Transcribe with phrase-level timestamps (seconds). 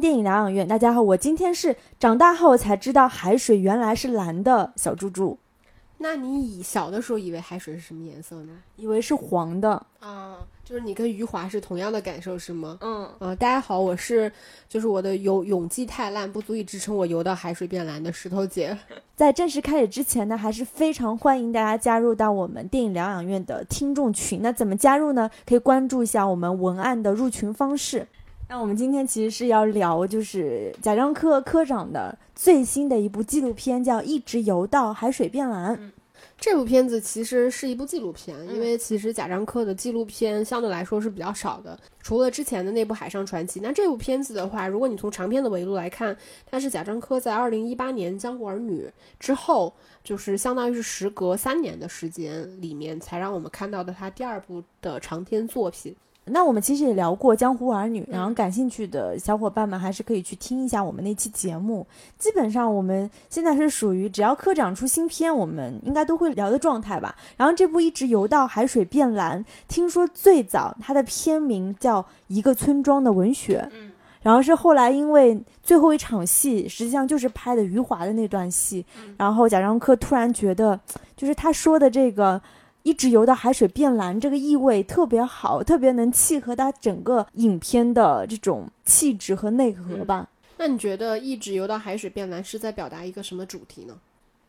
[0.00, 0.66] 电影疗养院。
[0.66, 5.38] 大家好，我今天是长大后才知道海水原来是蓝的小猪猪，
[5.98, 8.52] 那你以小的时候以为海水是什么颜色呢？
[8.76, 9.84] 以为是黄的。
[10.00, 12.78] 啊，就是你跟余华是同样的感受是吗？
[12.80, 14.32] 嗯，呃，大家好，我是
[14.66, 18.74] 就是我的游泳技太烂，不足以支撑我游到海水变蓝的石头姐。
[19.14, 24.40] 在正式开始之前呢，还是非常欢迎大家加入到我们电影疗养院的听众群。
[24.40, 25.30] 那怎么加入呢？
[25.46, 28.08] 可以关注一下我们文案的入群方式。
[28.50, 35.76] 那我们今天其实是要聊，就是贾樟柯科长的最新的一部纪录片，叫《一直游到海水变蓝》。
[36.36, 43.60] 这部片子其实是一部纪录片，嗯因为其实贾樟柯的纪录片相对来说是比较少的，除了之前的那部《海上传奇》。
[43.62, 48.82] 那这部片子的话，如果你从长片的维度来看，它是贾樟柯在二零一八年《江湖儿女》
[49.20, 55.94] 之后，就是相当于是时隔三年的时间里面，才让我们看到的他第二部的长篇作品。
[56.26, 61.84] 那我们其实也聊过《江湖儿女》，然后感兴趣的小伙伴们还是可以去听一下我们那期节目。
[62.18, 67.16] 基本上我们现在是属于只要科长出新片，我们应该都会聊的状态吧。
[67.36, 73.90] 然后这部一直游到海水变蓝，听说最早它的片名叫《一个村庄的文学》，嗯，
[74.22, 78.84] 然后是后来因为最后一场戏实际上就是拍的余华的那段戏，
[79.16, 80.78] 然后贾樟柯突然觉得，
[81.16, 82.40] 就是他说的这个。
[82.82, 90.28] 一直游到海水变蓝，这个意味特别好，特别能契合它整个影片的这种气质和内核吧。
[90.56, 93.94] 那你觉得一直游到海水变蓝是在表达一个什么主题呢？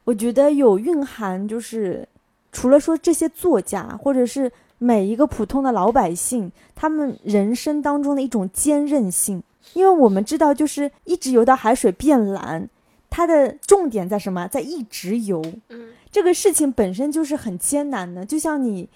[0.03, 2.07] 我觉得有蕴含，就是
[2.51, 9.43] 除了说这些作家，或者是每一个普通的老百姓，他们人生当中的一种坚韧性。
[9.73, 12.67] 因为我们知道，就是一直游到海水变蓝，
[13.09, 14.47] 它的重点在什么？
[14.47, 15.41] 在一直游。
[15.69, 18.89] 嗯这个事情本身就是很艰难的，就像你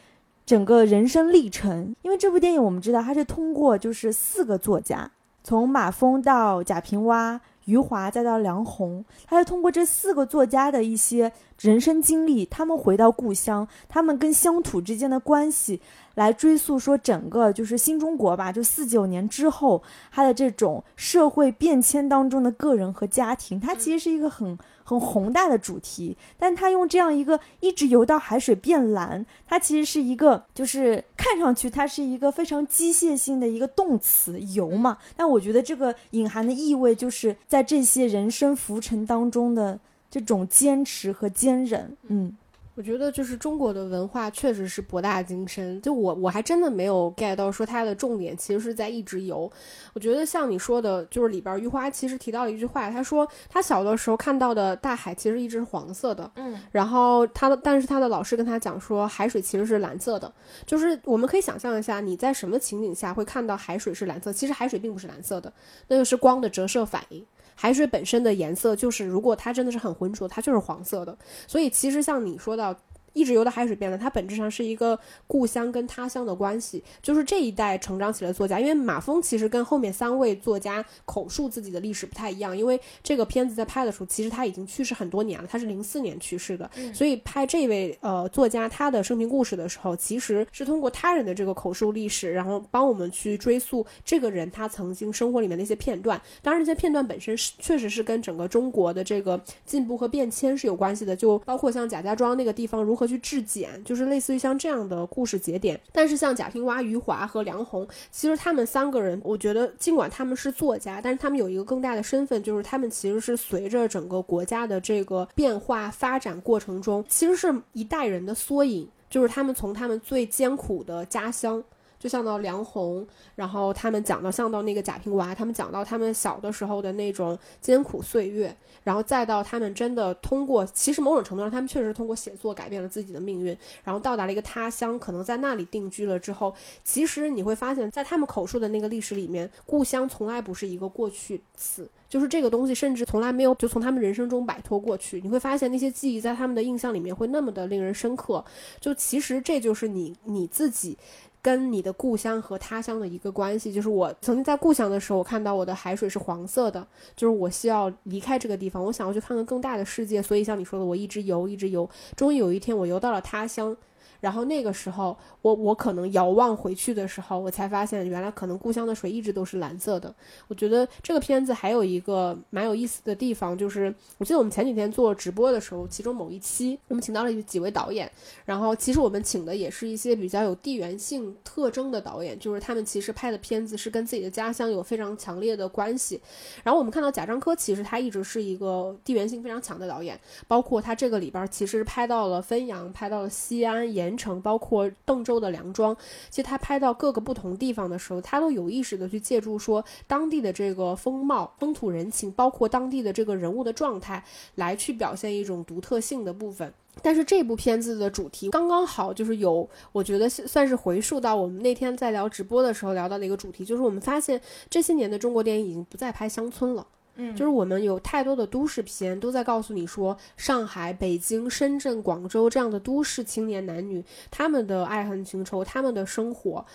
[0.45, 1.95] 整个人生历程。
[2.01, 5.09] 因为这部电影我们知道，它是通过就是四个作家，
[5.43, 15.81] 从马峰到贾平凹、余华再到梁鸿，他是通过这四个作家的一些人生经历，他们回到故乡，他们跟乡土之间的关系，
[16.13, 39.79] 来追溯说整个就是新中国吧，就四九年之后，他的这种社会变迁当中的个人和家庭，它其实是一个很很宏大的主题，但他用这样一个一直游到海水变蓝，它其实是一个就是看上去它是一个非常机械性的一个动词游嘛，但我觉得这个隐含的意味就是在这些人生浮沉当中的
[40.09, 42.37] 这种坚持和坚韧，嗯。
[42.75, 49.49] 我觉得就是中国的文化确实是博大精深，就我我还真的没有 get 到说它的重点其实是在一直游。
[49.93, 60.31] 我觉得像你说的，就是里边余华其实提到了一句话，他说他小的时候看到的大海其实一直是黄色的，嗯，然后他的但是他的老师跟他讲说海水其实是蓝色的，
[60.65, 65.51] 就是我们可以想象一下你在什么情景下会看到海水是蓝色，其实海水并不是蓝色的，
[65.87, 67.25] 那个是光的折射反应。
[67.55, 71.17] 海水本身的颜色就是，如果它真的是很浑浊，它就是黄色的。
[71.47, 72.75] 所以其实像你说到。
[73.15, 78.59] 一直游到海水变蓝，它本质上是一个故乡跟他乡的关系，就是这一代成长起来的作家。
[78.59, 96.21] 因为马蜂其实跟后面三位作家口述自己的历史不太一样，因为这个片子在拍的时候，其实他已经去世很多年了，他是零四年去世的，所以拍这位呃作家他的生平故事的时候，其实是通过他人的这个口述历史，然后帮我们去追溯这个人他曾经生活里面的一些片段。
[96.41, 105.79] 当然，这些片段本身是确实是跟整个中国的这个进步和变迁是有关系的，就包括像贾家庄那个地方如何去质检，就是类似于像这样的故事节点。
[105.91, 121.63] 但是像贾平凹、余华和梁鸿，其实他们三个人，我觉得尽管他们是作家，但是他们有一个更大的身份，就是他们其实是随着整个国家的这个变化发展过程中，其实是一代人的缩影，就是他们从他们最艰苦的家乡。
[121.97, 128.55] 就像到梁鸿，然后他们讲到像到那个贾平凹，他们讲到他们小的时候的那种艰苦岁月，
[128.85, 133.47] 然后再到他们真的通过，其实某种程度上，他们确实是通过写作改变了自己的命运，
[133.83, 136.55] 然后到达了一个他乡，可能在那里定居了之后，
[136.85, 141.89] 其实你会发现在他们口述的那个历史里面，故乡从来不是一个过去词。
[142.07, 145.19] 就是这个东西，甚至从来没有就从他们人生中摆脱过去。
[145.21, 148.45] 你会发现那些记忆在他们的印象里面会那么的令人深刻。
[148.79, 150.97] 就其实这就是你你自己
[151.45, 153.71] 跟你的故乡和他乡的一个关系。
[153.71, 160.19] 就是我曾经在故乡的时候，我看到我的海水是黄色的，就是我需要离开这个地方，我想要去看看更大的世界。
[160.23, 163.77] 所以像你说的，我一直游，一直游，终于有一天我游到了他乡。
[164.25, 170.11] 然后那个时候，我我可能遥望回去的时候，我才发现原来可能故乡的水一直都是蓝色的。
[170.47, 178.11] 我觉得这个片子还有一个蛮有意思的地方，就是我记得我们前几天做直播的时候，其中某一期我们请到了几位导演，
[178.45, 186.19] 然后其实我们请的也是一些比较有地缘性特征的导演，就是他们其实拍的片子是跟自己的家乡有非常强烈的关系。
[186.63, 195.95] 然后我们看到贾樟柯，其实他一直是一个地缘性非常强的导演，包括他这个里边其实拍到了汾阳，拍到了西安、延城，包括邓州的梁庄。
[196.29, 204.23] 其实他拍到各个不同地方的时候，他都有意识的去借助说当地的这个风貌、风土人情，包括当地的这个人物的状态，
[204.55, 206.73] 来去表现一种独特性的部分。
[207.01, 214.39] 但是这部片子的主题刚刚好，就是有我觉得算是回溯到我们那天在聊直播的时候聊到的一个主题，就是我们发现
[214.69, 216.87] 这些年的中国电影已经不再拍乡村了。
[217.15, 226.65] 嗯就是我们有太多的都市片都在告诉你说，上海、北京、深圳、广州这样的都市青年男女，他们的爱恨情仇，他们的生活。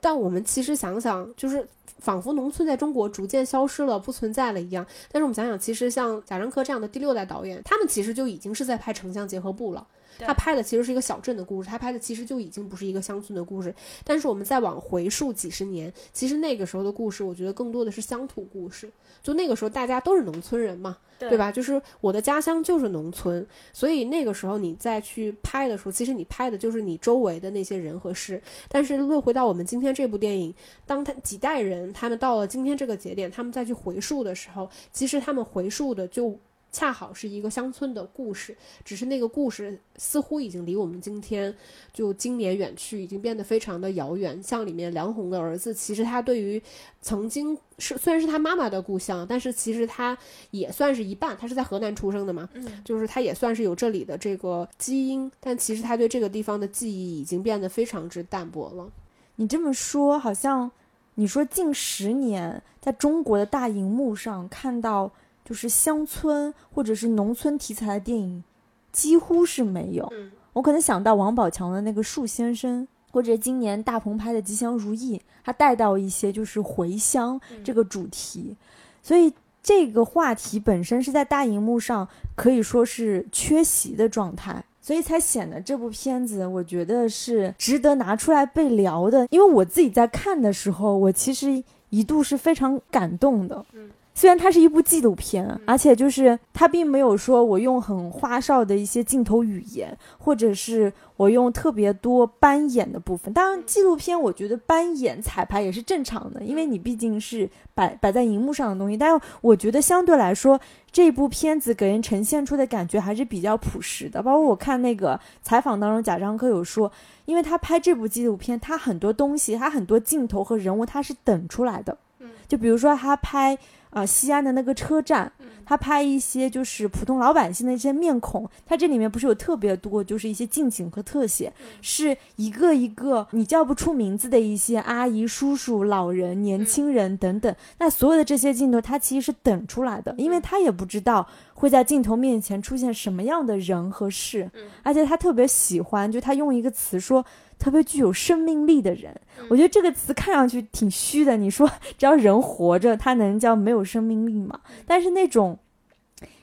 [0.00, 1.66] 但我们其实想想，就是
[1.98, 4.86] 仿佛农村在中国逐渐消失了，不存在了一样。
[5.10, 9.84] 但是我们想想，其实像贾樟柯这样的第六代导演，他们其实就已经是在拍城乡结合部了。
[10.18, 13.74] 他拍的其实是一个小镇的故事，他拍的其实就已经不是一个乡村的故事。
[14.04, 18.90] 但是我们再往回溯几十年，其实那个时候的故事，我觉得更多的是乡土故事。
[19.22, 21.50] 就那个时候大家都是农村人嘛，对对吧？
[21.50, 28.40] 就是我的家乡就是农村，所以那个时候你再去拍的时候，其实你拍的就是你周围的那些人和事。
[28.68, 30.54] 但是落回到我们今天这部电影，
[30.86, 36.38] 当他几代人他们到了今天这个节点，他们再去回溯的时候，其实他们回溯的就。
[36.70, 41.54] 恰好是一个乡村的故事，只是那个故事似乎已经离我们今天
[41.92, 44.42] 就今年远去，已经变得非常的遥远。
[44.42, 46.62] 像里面梁红的儿子，其实他对于
[47.00, 50.16] 曾经是虽然是他妈妈的故乡，但是其实他
[50.50, 58.90] 也算是一半，他是在河南出生的嘛，嗯就是他也算是有这里的这个基因，但其实他对这个地方的记忆已经变得非常之淡薄了。
[59.36, 60.70] 你这么说，好像
[61.14, 65.12] 你说近十年在中国的大荧幕上看到
[65.48, 68.44] 就是乡村或者是农村题材的电影，
[68.92, 70.06] 几乎是没有。
[70.12, 78.56] 嗯我可能想到王宝强的那个《树先生》，或者今年大鹏拍的《吉祥如意》，他带到一些就是回乡这个主题，
[79.02, 84.62] 所以这个话题本身是在大荧幕上可以说是缺席的状态。
[84.80, 89.28] 所以才显得这部片子，我觉得是值得拿出来被聊的。
[89.30, 93.64] 因为我自己在看的时候，我其实一度是非常感动的。
[93.74, 103.32] 嗯虽然它是一部纪录片，而且就是它并没有说我用很花哨的一些镜头语言，或者是我用特别多扮演的部分。
[103.32, 108.96] 当然，纪录片我觉得扮演彩排也是正常的，因为你毕竟是摆摆在荧幕上的东西。
[108.96, 110.60] 但是我觉得相对来说，
[110.90, 114.20] 这部片子给人呈现出的感觉还是比较朴实的。
[114.20, 116.90] 包括我看那个采访当中，贾樟柯有说，
[117.24, 121.96] 因为他拍这部纪录片，他很多东西，他很多镜头和人物，他是等出来的。
[122.18, 123.56] 嗯就比如说他拍
[123.90, 125.30] 啊、呃西安的那个车站，
[125.64, 137.54] 他拍一些就是普通老百姓的一些面孔，他这里面不是有特别多就是一些近景和特写，是一个一个你叫不出名字的一些阿姨、叔叔、老人、年轻人等等。
[137.78, 144.50] 那所有的这些镜头，他其实是等出来的，因为他也不知道会在镜头面前出现什么样的人和事，
[144.82, 147.24] 而且他特别喜欢，就他用一个词说。
[147.58, 149.14] 特别具有生命力的人，
[149.48, 151.36] 我觉得这个词看上去挺虚的。
[151.36, 154.60] 你说 只要人活着，他能叫没有生命力吗？
[154.86, 155.58] 但是那种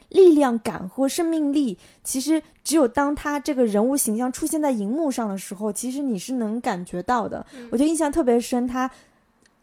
[0.10, 7.46] 力量感或生命力，其实只有当他这个人物形象出现在荧幕上的时候，其实你是能感觉到的。
[7.72, 8.90] 我觉得印象特别深，他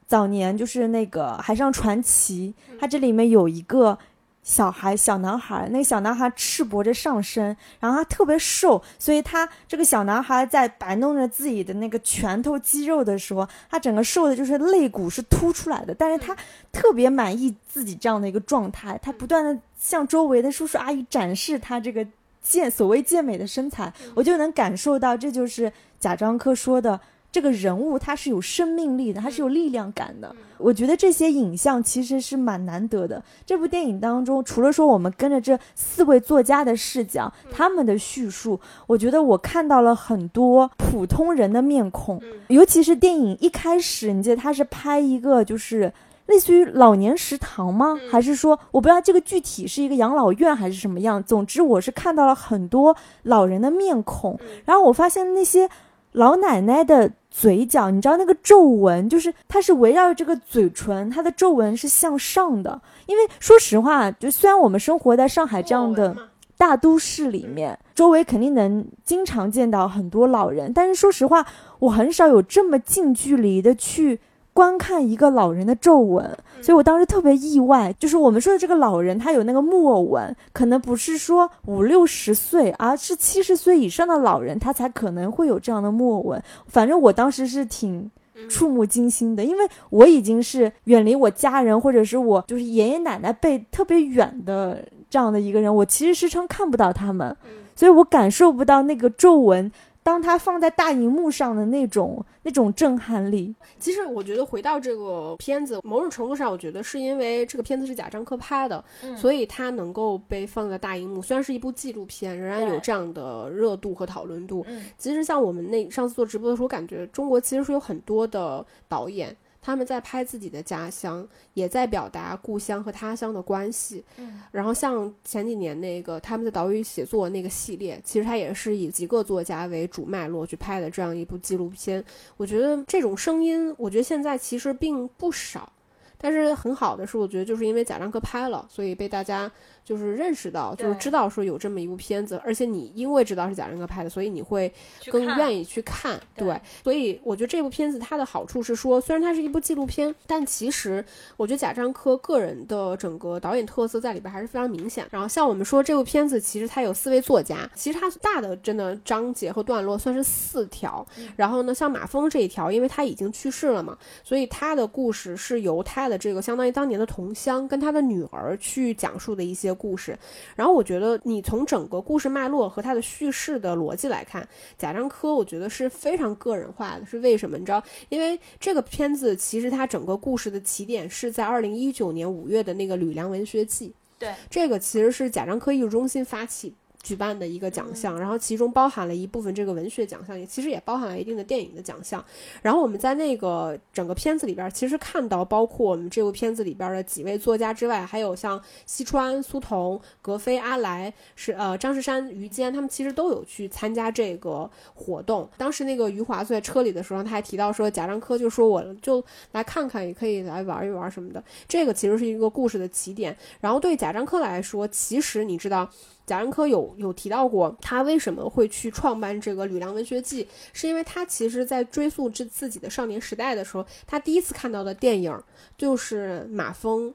[0.07, 3.99] 早年就是那个《海上传奇》，他这里面有一个。
[4.43, 16.37] 小孩，小男孩，那个小男孩赤膊着上身，然后他特别瘦，所以他这个小男孩在摆弄着自己的那个拳头肌肉的时候，他整个瘦的就是肋骨是凸出来的，但是他
[16.73, 22.05] 特别满意自己这样的一个状态，他不断的向周围的叔叔阿姨展示他这个
[22.43, 27.01] 健所谓健美的身材，我就能感受到这就是贾樟柯说的。
[27.33, 30.37] 这个人物他是有生命力的，他是有力量感的。
[30.59, 33.21] 我觉得这些影像其实是蛮难得的。
[33.47, 42.23] 这部电影当中，除了说我们跟着这四位作家的视角，他们的叙述，我觉得我看到了很多普通人的面孔。
[42.49, 45.91] 尤其是电影一开始，你记得他是拍一个就是
[46.27, 47.99] 类似于老年食堂吗？
[48.11, 51.25] 还是说我不知道这个具体是一个养老院还是什么样？
[51.25, 55.69] 总之，我是看到了很多老人的面孔，然后我发现那些
[56.13, 57.11] 老奶奶的。
[57.35, 62.81] 嘴角，你知道那个皱纹，就是它是围绕着这个嘴唇，它的皱纹是向上的。
[63.07, 66.15] 因为说实话，就虽然我们生活在上海这样的
[66.59, 71.45] 大都市里面，周围肯定能经常见到很多老人，但是说实话，
[71.79, 74.21] 我很少有这么近距离的去
[74.53, 76.25] 观看一个老人的皱纹，
[76.61, 86.43] 所以我当时特别意外，就是我们说的这个老人，他有那个木偶纹，可能不是说五六十岁，而是七十岁以上的老人，他才可能会有这样的木偶纹。
[86.67, 88.11] 反正我当时是挺。
[88.49, 97.37] 触目惊心的，因为我已经是远离我家人，或者是我就是爷爷奶奶辈特别远的这样的一个人，我其实时常看不到他们，
[97.77, 99.71] 所以我感受不到那个皱纹。
[100.03, 108.85] 当它放在大荧幕上的那种那种震撼力，其实我觉得回到这个片子，某种程度上，我觉得是因为这个片子是贾樟柯拍的，
[109.17, 111.23] 所以它能够被放在大荧幕。
[111.23, 114.67] 虽然是一部纪录片，仍然有这样的热度和讨论度。
[114.99, 119.37] 其实像我们那上次做直播的时候，感觉中国其实是有很多的导演。
[119.63, 124.05] 他们在拍自己的家乡，也在表达故乡和他乡的关系。
[124.19, 132.05] 嗯，然后像前几年那个他们的岛屿写作那个系列，其实他也是以几个作家为主脉络去拍的这样一部纪录片。
[132.37, 135.73] 我觉得这种声音，我觉得现在其实并不少。
[136.19, 139.51] 但是很好的是，我觉得就是因为贾樟柯拍了，所以被大家。
[139.93, 144.73] 就是认识到，就是知道说有这么一部片子，而且你因为知道是贾樟柯拍的，所以你会
[145.11, 146.19] 更愿意去看。
[146.35, 151.05] 对，所以我觉得这部片子它的好处是说，虽然它是一部纪录片，但其实
[151.37, 155.07] 我觉得贾樟柯个人的整个导演特色在里边还是非常明显。
[155.11, 161.07] 然后像我们说这部片子，其实它有四位作家，其实它大的真的章节和段落算是四条。
[161.37, 169.82] 然后呢，像马峰这一条，因为他已经去世了嘛，所以他的故事是由他的这个相当于当年的同乡跟他的女儿去讲述的一些。
[169.83, 170.17] 故事，
[170.55, 174.47] 然后我觉得你从整个故事脉络和它的叙事的逻辑来看，
[174.79, 177.05] 贾樟柯我觉得是非常个人化的。
[177.05, 177.59] 是为什么？
[177.59, 183.93] 你知道，因为这个片子其实它整个故事的起点是在二零一九年五月的那个吕梁文学季。
[184.19, 186.73] 对，这个其实是贾樟柯艺术中心发起。
[187.03, 192.25] 举办的一个奖项，然后其中包含了一部分这个文学奖项，也其实也包含了一定的电影的奖项。
[192.63, 205.49] 然后我们在那个整个片子里边，其实看到包括我们这部片子里边的几位作家之外，还有像西川、苏童、格飞、阿来，是呃张世山、于坚，他们其实都有去参加这个活动。
[205.57, 211.43] 当时那个余华坐在车里的时候，他还提到说，贾樟柯就说我就来看看，也可以来玩一玩什么的。
[211.67, 213.37] 这个其实是一个故事的起点。
[213.61, 215.91] 然后对贾樟柯来说，其实你知道。
[216.27, 225.37] 贾樟柯有有提到过，他为什么会去创办这个《吕梁文学记》，是因为他其实，在追溯自自己的少年时代的时候，他第一次看到的电影
[225.77, 227.13] 就是马峰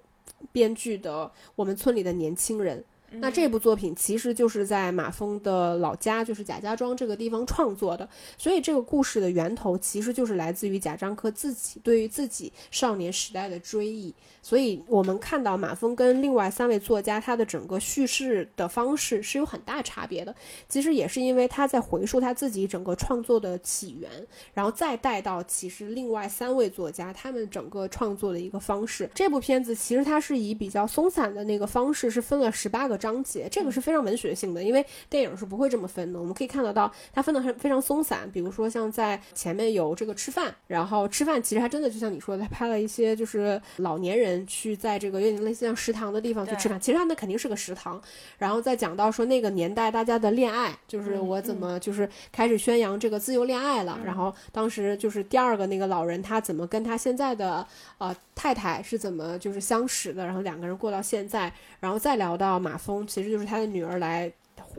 [0.51, 2.79] 编剧的《我们村里的年轻人》。
[3.19, 8.07] 那这部作品其实就是在马蜂的老家，就是贾家庄这个地方创作的，
[8.37, 14.13] 所以这个故事的源头其实就是来自于贾樟柯自己对于自己少年时代的追忆。
[14.41, 20.35] 所以我们看到马蜂跟另外三位作家他的整个叙事的方式是有很大差别的。
[20.67, 24.09] 其实也是因为他在回溯他自己整个创作的起源，
[24.53, 29.09] 然后再带到其实另外三位作家他们整个创作的一个方式。
[29.13, 32.97] 这部片子其实它是以比较松散的那个方式，是分了十八个。
[32.97, 36.19] 章节这个是非常文学性的，因为电影是不会这么分的。
[36.19, 38.29] 我们可以看得到，它分的很非常松散。
[38.31, 48.01] 比如说像在前面有这个吃饭，然后吃饭其实还真的就像你说的，他拍了一些就是老年人去在这个有点类似像食堂的地方去吃饭，其实他那肯定是个食堂。
[48.37, 53.99] 然后再讲到说那个年代大家的恋爱，就是我怎么就是开始宣扬这个自由恋爱了。
[54.05, 62.77] 然后当时就是第二个那个老人他怎么跟他现在的呃太太是怎么就是相识的，然后两个人过到现在，然后再聊到马。
[62.87, 64.31] 风其实就是他的女儿来，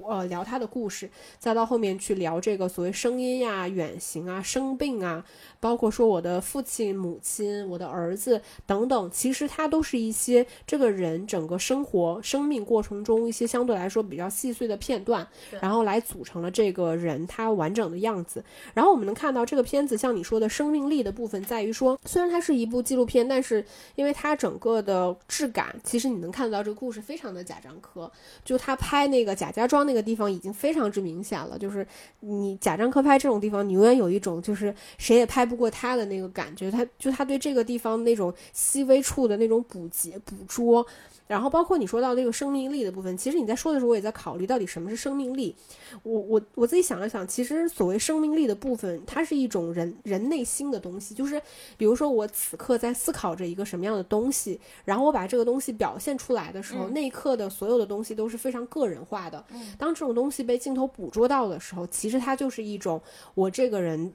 [0.06, 5.24] 呃，聊他的故事，再到后面去聊这个所谓声音呀、远行啊、生病啊。
[5.60, 15.26] 包括说我的父亲、母亲、我的儿子等等，其实它都是一些这个人整个生活、生命过程中一些相对来说比较细碎的片段，
[15.60, 18.42] 然后来组成了这个人他完整的样子。
[18.72, 23.64] 然后我们能看到这个片子，像你说的生命力的部分，在于说，虽然它是一部纪录片，但是
[23.96, 28.10] 因为它整个的质感，其实你能看得到这个故事非常的贾樟柯。
[28.44, 31.86] 就他拍那个贾家庄那个地方已经非常之明显了，就是
[32.20, 35.44] 你贾樟柯拍这种地方，你永远有一种就是谁也拍。
[35.44, 40.86] 不过他的那个感觉，他就他对这个地方那种细微处的那种补节、捕捉，
[41.28, 45.54] 然后包括你说到这个生命力的部分，其实你在说的时候，我也在考虑到底什么是生命力。
[46.02, 51.40] 我我我自己想了想，其实所谓生命力的部分，它是一种人人内心的东西，就是
[51.76, 59.44] 比如说我此刻在思考着一个什么样的东西，然后我把这个东西表现出来的时候，那一刻的所有的东西都是非常个人化的。
[59.78, 63.00] 当这种东西被镜头捕捉到的时候，其实它就是一种
[63.34, 64.12] 我这个人。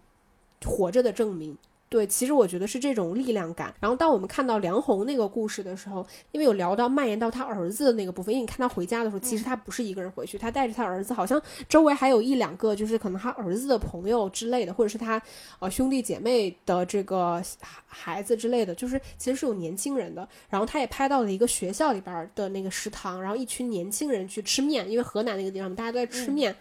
[0.66, 1.58] 活着的证明，
[1.94, 3.72] 对，其实我觉得是这种力量感。
[3.80, 15.22] 然后当我们看到梁红那个故事的时候，因为有聊到蔓延到他儿子的那个部分，因为你看他回家的时候，其实他不是一个人回去，他带着他儿子，好像周围还有一两个，就是可能他儿子的朋友之类的，或者是他
[15.60, 17.40] 呃兄弟姐妹的这个
[17.86, 20.28] 孩子之类的，就是其实是有年轻人的。
[20.50, 26.56] 然后他也拍到了一个学校里边的那个食堂，然后一群年轻人去吃面，因为河南那个地方大家都在吃面，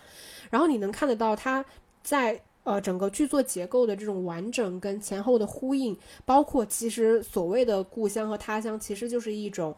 [0.50, 1.64] 然后你能看得到他
[2.02, 2.38] 在。
[2.64, 9.74] 呃，整个剧作结构的这种完整跟前后的呼应，包括其实所谓的故乡和他乡，其实就是一种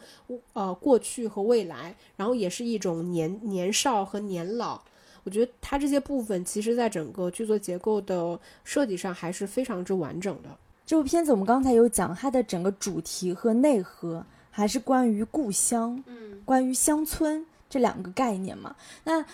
[0.53, 4.81] 呃过去和未来，然后也是一种年年少和年老。
[5.23, 10.51] 我觉得它这些部分，其实在整个剧作结构的设计上还是非常之完整的。
[10.85, 18.77] 这部片子我们刚才有讲，它的整个主题和内核还是关于故乡，嗯，关于乡村这两个概念嘛。
[19.03, 19.25] 那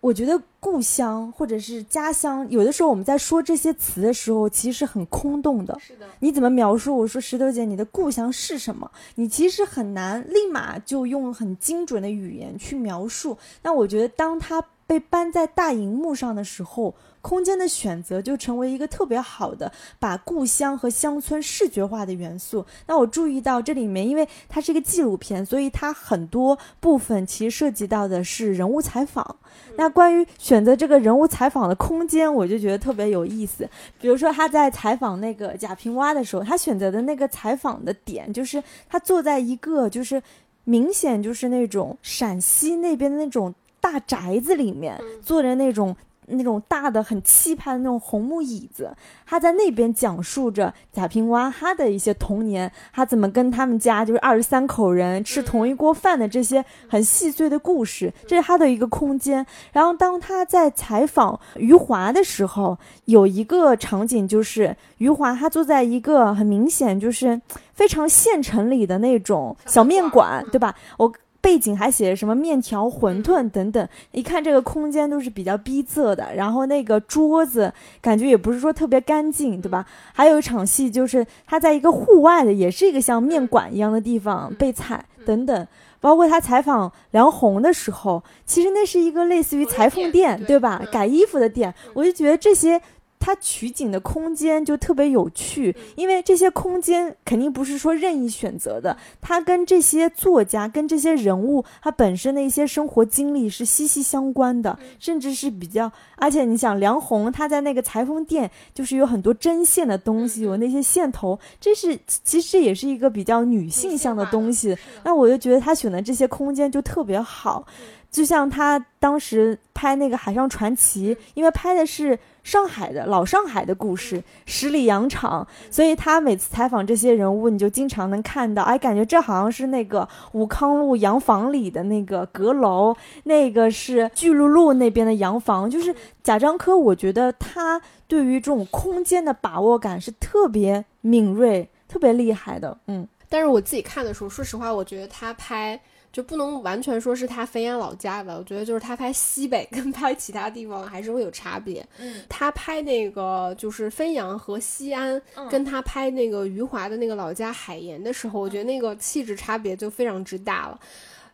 [0.00, 5.78] 我觉得故乡或者是家乡，有的时候我们在说这些词的时候，其实是很空洞的。
[5.78, 6.96] 是的，你怎么描述？
[6.96, 8.90] 我说石头姐，你的故乡是什么？
[9.16, 13.36] 你其实很难立马就用很精准的语言去描述。
[13.62, 16.92] 那我觉得，当它被搬在大荧幕上的时候，
[17.22, 19.70] 空间的选择就成为一个特别好的
[20.00, 22.66] 把故乡和乡村视觉化的元素。
[22.88, 29.36] 那我注意到这里面，因为它是一个纪录片，所以它很多部分其实涉及到的是人物采访。
[29.76, 33.70] 那关于选择这个人物采访的空间，我就觉得特别有意思。
[34.00, 40.20] 比如说他在采访那个贾平凹的时候，他选择的那个采访的点，就是他坐在一个就是
[40.64, 45.96] 明显就是那种陕西那边的那种大宅子里面，坐着那种。
[46.32, 48.94] 那种大的很气派的那种红木椅子，
[49.26, 59.44] 他在那边讲述着贾平凹他的一些童年，他怎么跟他们家就是二十三口人吃同一锅饭的这些很细碎的故事，这是他的一个空间。
[59.72, 67.40] 然后当他在采访余华的时候，有一个场景就是余华他坐在一个很明显就是
[67.74, 70.76] 非常县城里的那种小面馆，对吧？
[70.98, 71.12] 我。
[71.40, 76.34] 背景还写着什么面条、馄饨等等，一看这个空间都是比较逼仄的。
[76.34, 79.86] 然后那个桌子感觉也不是说特别干净，对吧？
[80.12, 85.66] 还有一场戏就是他在一个户外的，也是一个像面馆一样的地方被踩等等。
[86.00, 90.82] 包括他采访梁红的时候，其实那是一个类似于裁缝店，对吧？
[90.92, 92.80] 改衣服的店，我就觉得这些。
[93.20, 105.92] 它取景的空间就特别有趣，因为这些空间肯定不是说任意选择的，它跟这些作家、跟这些人物他本身的一些生活经历是息息相关的，甚至是比较。
[106.16, 114.76] 而且你想，梁红他在那个裁缝店，就是有很多针线的东西，有那些线头，这是其实这也是一个比较女性向的东西。
[115.04, 117.66] 那我就觉得他选的这些空间就特别好，
[118.10, 122.18] 就像他当时拍那个《海上传奇》，因为拍的是。
[122.42, 143.06] 上海的老上海的故事，十里洋场，所以他每次采访这些人物，你就经常能看到，哎，感觉这好像是那个武康路洋房里的那个阁楼，那个是巨鹿路那边的洋房，就是贾樟柯，我觉得他对于这种空间的把握感是特别敏锐、特别厉害的，嗯。
[143.28, 145.78] 但是我自己看的时候，说实话，我觉得他拍。
[146.12, 151.86] 就不能完全说是他汾阳老家的，我觉得就是他拍西北 跟拍其他地方还是会有差别。
[151.98, 160.80] 嗯，他拍那个就是汾阳和西安，跟他拍那个余华的那个老家海盐的时候，我觉得那个气质差别就非常之大了。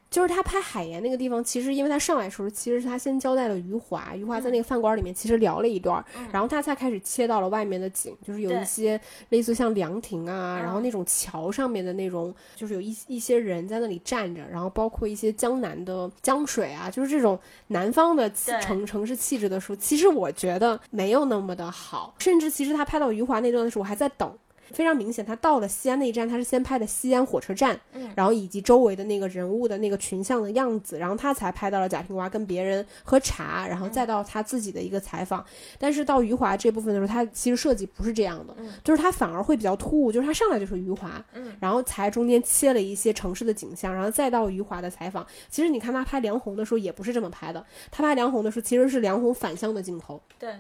[0.09, 8.99] 就是他拍海盐那个地方，其实因为他上来时候，其实是他先交代了余华，余华在那个饭馆里面其实聊了一段，然后他才开始切到了外面的景，就是有一些
[9.31, 17.39] 类似像凉亭啊，然后那种桥上面的那种，就是有一一些人在那里站着，然后包括一些江南的江水啊，就是这种
[17.69, 24.33] 南方的城城市气质的时候，其实我觉得没有那么的好，甚至其实他拍到余华那段的时候，我还在等。
[24.73, 35.45] 非常明显，他到了西安那一站，他是先拍的西安火车站，嗯，然后以及周围的那个人物的那个群像的样子，然后他才拍到了贾平凹跟别人喝茶，然后再到他自己的一个采访。
[35.79, 45.27] 但是到余华这部分的时候，他其实设计不是这样的，就是他反而会比较突兀，就是他上来就是余华，嗯，然后才中间切了一些城市的景象，然后再到余华的采访。
[45.49, 50.51] 其实你看他拍梁红的时候也不是这么拍的，他拍梁红的时候其实是梁红反向的镜头，对。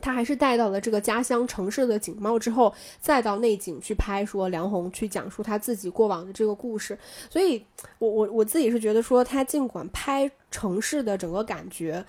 [0.00, 6.98] 他还是带到了这个家乡城市的景貌之后，再到内景去拍，说梁红去讲述他自己过往的这个故事。
[7.30, 7.64] 所以，
[7.98, 12.04] 我我我自己是觉得说，他尽管拍城市的整个感觉，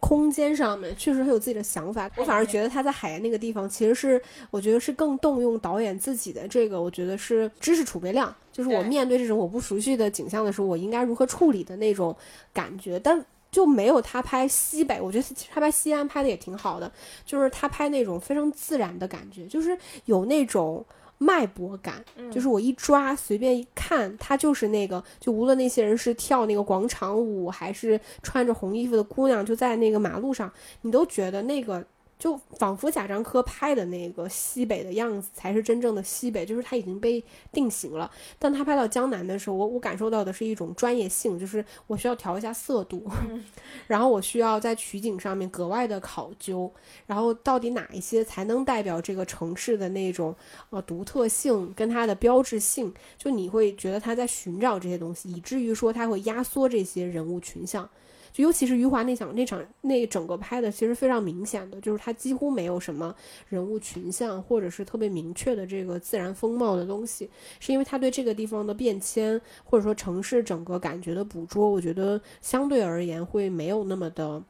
[0.00, 2.10] 空间上面确实很有自己的想法。
[2.16, 4.20] 我反而觉得他在海盐那个地方，其实是
[4.50, 12.14] 我觉得是更动用导演自己的这个，我觉得是知识储备量，就是我面对这种我不熟悉的景象的时候，我应该如何处理的那种
[12.52, 12.98] 感觉。
[12.98, 16.90] 但就没有他拍西北，我觉得他拍西安拍的也挺好的，
[17.24, 20.84] 就是他拍那种非常自然的感觉，就是有那种
[21.18, 31.84] 脉搏感，就是我一抓随便一看，他就是那个，就无论那些人是跳那个广场舞，还是穿着红衣服的姑娘，就在那个马路上，你都觉得那个。
[32.18, 37.22] 就仿佛贾樟柯拍的那个西北的样子才是真正的西北，就是他已经被
[37.52, 38.10] 定型了。
[38.38, 43.06] 但他拍到江南的时候，我我感受到的是一种专业性，就是我需要调一下色度，
[43.88, 46.72] 然后我需要在取景上面格外的考究，
[47.06, 50.34] 然后到底哪一些才能代表这个城市的那种
[50.70, 52.94] 呃独特性跟它的标志性？
[53.18, 57.88] 就你会觉得他在寻找这些东西，以至于说他会压缩这些人物群像。
[58.34, 63.14] 就尤其是余华那场那场那整个拍的其实非常明显的，就是他几乎没有什么
[63.48, 74.42] 人物群像或者是特别明确的这个自然风貌的东西，是因为他对这个地方的变迁或者说城市整个感觉的捕捉，我觉得相对而言会没有那么的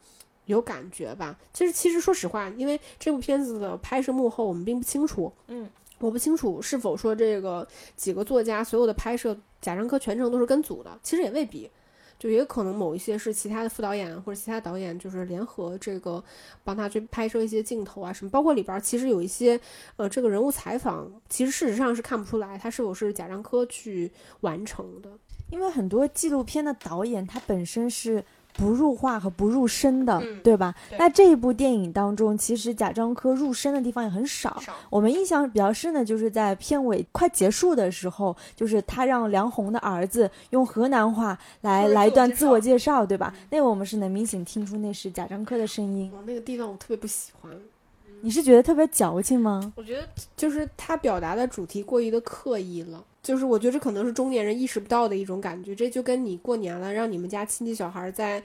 [0.47, 1.39] 有感觉吧。
[1.53, 5.69] 其实其实说实话，因为这部片子的拍摄幕后我们并不清楚，嗯，
[5.99, 11.71] 我不清楚是否说这个几个作家所有的拍摄贾樟柯全程都是跟组的，其实也未必。
[12.25, 16.25] 就也可能某一些是其他的副导演或者其他导演，就是联合这个
[16.65, 19.61] 帮他去拍摄一些镜头啊什么，包括里边其实有一些
[19.97, 24.11] 呃这个人物采访，其实事实上是看不出来他是否是贾樟柯去
[24.41, 25.11] 完成的，
[25.51, 28.25] 因为很多纪录片的导演他本身是。
[28.55, 30.75] 不入画和不入声的，嗯对吧？
[30.89, 34.59] 对那这一部电影当中，其实贾樟柯入声的地方也很少。
[34.61, 43.35] 少我们印象比较深的就是在片尾快结束的时候，就是他让梁红的儿子用河南话来来一段自我介绍，对吧？
[43.51, 46.11] 那个我们是能明显听出那是贾樟柯的声音。
[46.25, 47.51] 那个地方我特别不喜欢，
[48.21, 49.73] 你是觉得特别矫情吗？
[49.77, 53.05] 我觉得就是他表达的主题过于的刻意了。
[53.25, 58.41] 就是我觉得这可能是中年人意识不到的一种感觉，这就跟你过年了让你们家亲戚小孩在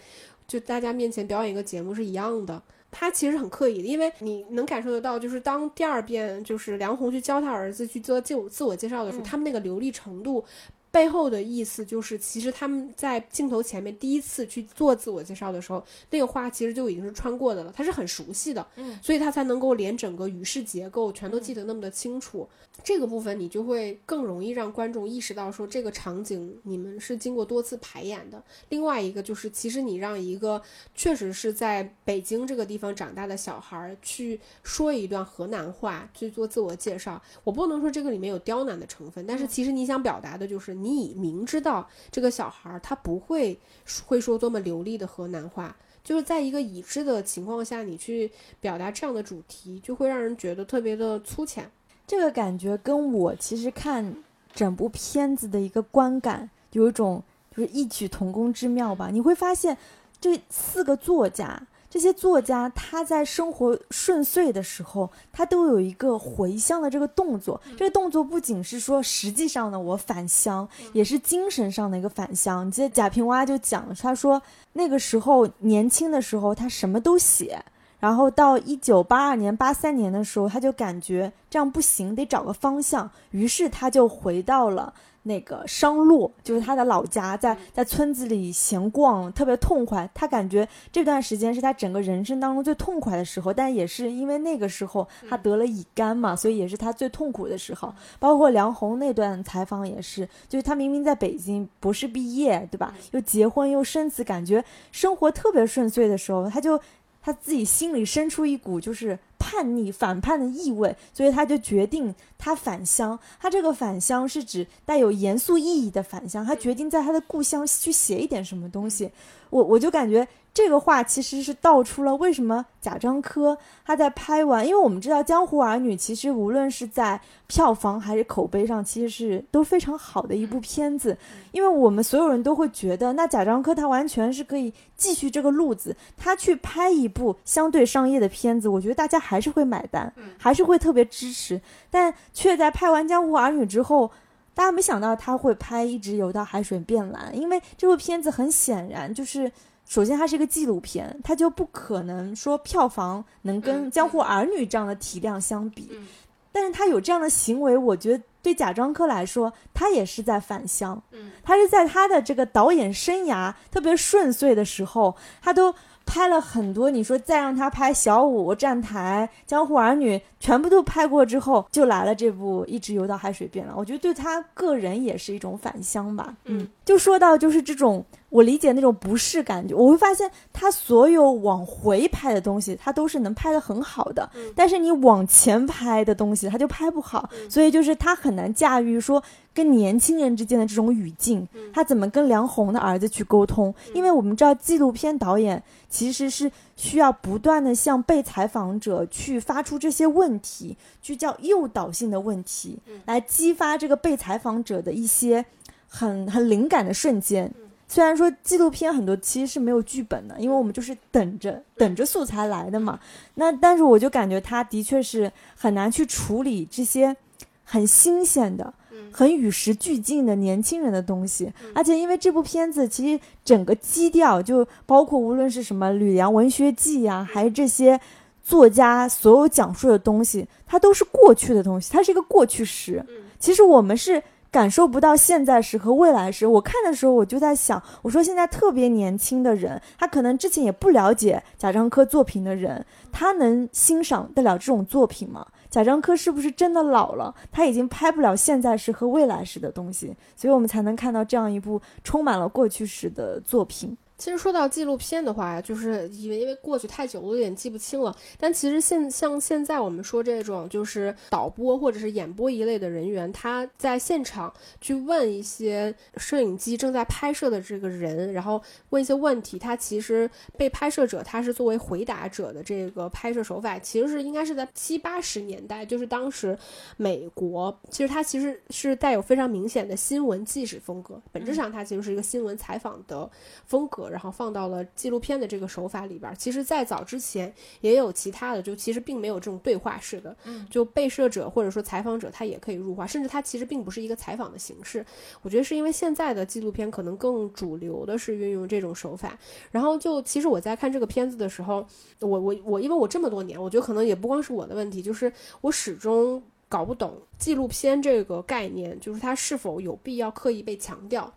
[0.47, 2.59] 就大家面前表演一个节目是一样的。
[2.89, 10.43] 他其实很刻意的，因为你能感受得到，就是当第二遍就是梁红去教他儿子去做自我自我介绍的时候，嗯他们那个流利程度。
[10.91, 22.49] 背后的意思就是，其实他们在镜头前面第一次去做自我介绍的时候，那个话其实就已经是穿过的了，他是很熟悉的，嗯所以他才能够连整个语式结构全都记得那么的清楚。
[22.83, 28.43] 这个部分你就会更容易让观众意识到说这个场景你们是经过多次排演的。
[28.69, 30.61] 另外一个就是，其实你让一个
[30.95, 43.59] 确实是在北京这个地方长大的小孩儿去说一段河南话去做自我介绍，我不能说这个里面有刁难的成分，但是其实你想表达的就是你已明知道这个小孩儿他不会
[44.05, 45.75] 会说多么流利的河南话。
[46.01, 51.69] 就是在一个已知的情况下，你去表达这样的主题，就会让人觉得特别的粗浅。
[52.09, 54.15] 这个感觉跟我其实看
[54.51, 57.21] 整部片子的一个观感有一种
[57.55, 59.09] 就是异曲同工之妙吧。
[59.11, 59.77] 你会发现，
[60.19, 67.61] 这四个作家，这些作家他在生活顺遂的时候，他都有一个回乡的这个动作。
[67.77, 72.65] 这个动作不仅是说实际上的我返乡，也是精神上的一个返乡。
[72.65, 74.41] 你记得贾平凹就讲了，他说
[74.73, 77.63] 那个时候年轻的时候，他什么都写。
[77.99, 83.09] 然后到一九八二年、八三年的时候，他就感觉这样不行，得找个方向。
[83.31, 90.09] 于是他就回到了那个商洛，就是他的老家，在在村子里闲逛，特别痛快。
[90.13, 97.93] 他感觉这段时间是他整个人生当中最痛快的时候，但也是因为那个时候他得了乙肝嘛，所以也是他最痛苦的时候。
[98.17, 102.95] 包括梁红那段采访也是，就是他明明在北京博士毕业，对吧？
[103.11, 106.79] 又结婚又生子，感觉生活特别顺遂的时候，他就。
[107.21, 113.17] 他自己心里生出一股就是叛逆、反叛的意味，所以他就决定他返乡。
[113.39, 119.11] 他这个返乡是指带有严肃意义的返乡，他决定在他的故乡去写一点什么东西。
[119.49, 120.27] 我我就感觉
[120.59, 127.17] 这个话其实是道出了为什么贾樟柯他在拍完，因为我们知道《江湖儿女》其实无论是在
[127.47, 131.17] 票房还是口碑上，其实是都非常好的一部片子。
[131.53, 141.61] 因为我们所有人都会觉得，那贾樟柯他完全是可以继续这个路子，他去拍一部相对商业的片子，我觉得大家还是会买单，还是会特别支持。
[141.89, 144.11] 但却在拍完《江湖儿女》之后。
[144.51, 149.49] 大家没想到他会拍《一直游到海水变蓝》，因为这部片子很显然就是，
[149.89, 155.89] 首先它是一个纪录片，它就不可能说票房能跟嗯《江湖儿女》这样的体量相比。
[155.91, 156.07] 嗯
[156.51, 160.99] 但是他有这样的行为，我觉得对贾樟柯来说，他也是在返乡。
[161.11, 165.73] 嗯，他是在他的这个导演生涯特别顺遂的时候，他都
[166.07, 166.89] 拍了很多。
[166.89, 173.75] 你说再让他拍《小五》《站台》《江湖儿女》，全部都拍过之后，就来了这部《一直游到海水变蓝》。
[173.79, 176.35] 我觉得对他个人也是一种返乡吧。
[176.45, 189.21] 嗯，就说到就是这种我理解那种不适感觉，我会发现他所有往回拍的东西，他都是能拍的很好的，但是你往前拍的东西，他就拍不好，所以就是他很难驾驭说
[189.53, 193.71] 跟年轻人之间的这种语境，他怎么跟梁红的儿子去沟通？
[193.93, 205.45] 因为我们知道纪录片导演其实是需要不断的向被采访者去发出这些问题，去叫诱导性的问题，来激发这个被采访者的一些。
[205.91, 207.51] 很很灵感的瞬间，
[207.87, 212.99] 虽然说纪录片很多其实是没有剧本的，因为我们就是等着等着素材来的嘛。
[213.33, 217.15] 那但是我就感觉他的确是很难去处理这些
[217.63, 218.71] 很新鲜的、
[219.11, 221.51] 很与时俱进的年轻人的东西。
[221.73, 227.99] 而且因为这部片子其实整个基调就包括无论是什么《吕梁文学记》呀，还是这些
[228.43, 233.03] 作家所有讲述的东西，它都是过去的东西，它是一个过去时。
[233.39, 234.21] 其实我们是。
[234.51, 245.45] 感受不到现在时和未来时，我看的时候我就在想，我说现在特别年轻的人，他可能之前也不了解贾樟柯作品的人，他能欣赏得了这种作品吗？
[245.69, 247.33] 贾樟柯是不是真的老了？
[247.51, 253.95] 他已经拍不了现在时和未来时的东西，所以我们才能看到这样一部充满了过去时的作品。
[254.19, 258.13] 其实说到纪录片的话，就是因为因为过去太久了，有点记不清了。
[258.37, 269.57] 但其实现像现在我们说这种就是导播或者是演播一类的人员，他在现场去问一些摄影机正在拍摄的这个人，然后问一些问题。
[269.57, 276.57] 他其实被拍摄者他是作为回答者的这个拍摄手法，其实是应该是在七八十年代，就是当时
[276.97, 283.29] 美国其实它其实是带有非常明显的新闻纪实风格，本质上它其实是一个新闻采访的
[283.65, 284.08] 风格。
[284.09, 286.33] 然后放到了纪录片的这个手法里边。
[286.37, 290.35] 其实，在早之前也有其他的，就其实并没有这种对话式的，
[290.69, 295.05] 就被摄者或者说采访者他也可以入画，甚至他其实并不是一个采访的形式。
[295.41, 299.37] 我觉得是因为现在的纪录片可能更主流的是运用这种手法。
[299.71, 301.85] 然后就其实我在看这个片子的时候，
[302.19, 311.33] 我我我，因为我这么多年，我觉得可能也不光是我的问题，就是我始终搞不懂纪录片这个概念，就是它是否有必要刻意被强调。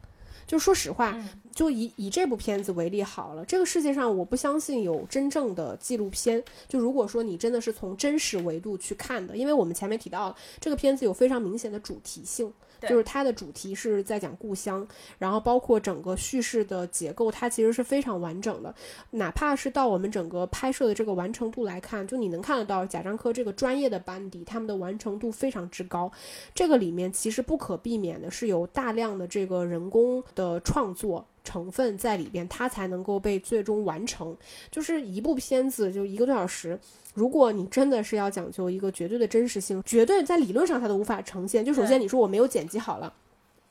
[0.46, 1.16] 就说实话，
[1.54, 3.44] 就以以这部片子为例好了。
[3.44, 6.42] 这个世界上，我不相信有真正的纪录片。
[6.68, 12.52] 就如果说你真的是从真实维度去看的，因为我们前面提到了这个片子有非常明显的主题性。
[12.88, 14.86] 就是它的主题是在讲故乡，
[15.18, 18.74] 然后包括整个叙事的结构，它其实是非常完整的。
[19.10, 26.10] 哪怕是到我们整个拍摄的这个完成度来看，就你能看得到贾樟柯这个专业的班底，他们的完成度非常之高。
[26.54, 31.26] 这个里面其实不可避免的是有大量的这个人工的创作。
[31.44, 34.36] 成分在里边，它才能够被最终完成。
[34.70, 36.78] 就是一部片子就一个多小时，
[37.14, 41.64] 如果你真的是要讲究一个绝对的真实性，绝对在理论上它都无法呈现。
[41.64, 43.12] 就首先你说我没有剪辑好了，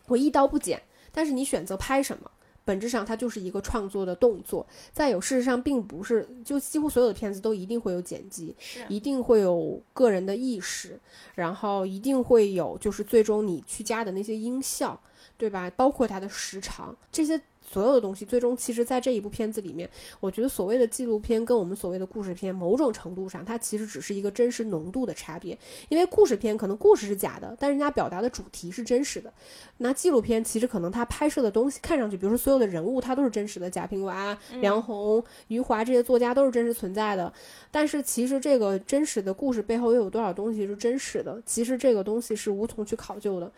[0.07, 0.81] 我一刀不剪，
[1.11, 2.29] 但是你选择拍什么，
[2.65, 4.67] 本质上它就是一个创作的动作。
[4.91, 8.53] 再有，事实上并不是就几乎所有的片子都一定会有剪辑，
[8.89, 10.99] 一定会有个人的意识，
[11.35, 14.99] 然后一定会有就是最终你去加的那些音效，
[15.37, 15.71] 对吧？
[15.75, 17.41] 包括它的时长这些。
[17.71, 25.57] 所有的东西，最终其实，在这一部片子里面，我觉得所谓的纪录片跟我们所谓的故事片，某种程度上，它其实只是一个真实浓度的差别。
[25.87, 29.31] 因为故事片可能故事是假的，但人家表达的主题是真实的。
[29.77, 37.31] 那纪录片其实可能它拍摄的东西看上去，比如说所有的人物，它都是真实的，贾平凹、梁鸿、余华这些作家都是真实存在的。
[37.71, 41.41] 但是其实这个真实的故事背后又有多少东西是真实的？
[41.45, 43.49] 其实这个东西是无从去考究的。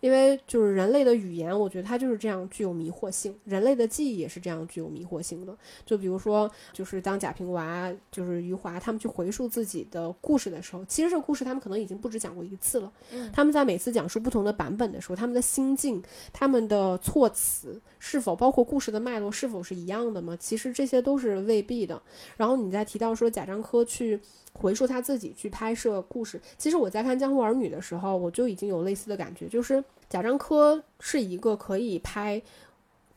[0.00, 3.34] 因为就是人类的语言，我觉得它就是这样具有迷惑性。
[3.44, 5.56] 人类的记忆也是这样具有迷惑性的。
[5.86, 12.92] 就比如说，就是当贾平娃、就是余华他们去回述自己的故事的时候，其实这个故事他们可能已经不止讲过一次了。
[13.32, 16.02] 他们在每次讲述不同的版本的时候，他们的心境、
[16.32, 20.36] 他们的措辞是否包括故事的脉络是否是一样的吗？
[20.38, 22.00] 其实这些都是未必的。
[22.36, 24.20] 然后你再提到说贾樟柯去。
[24.54, 32.40] 回溯他自己去拍摄故事，其实我在看《江湖儿女》的时候，我就已经有类似的感觉，就是贾樟柯是一个可以拍。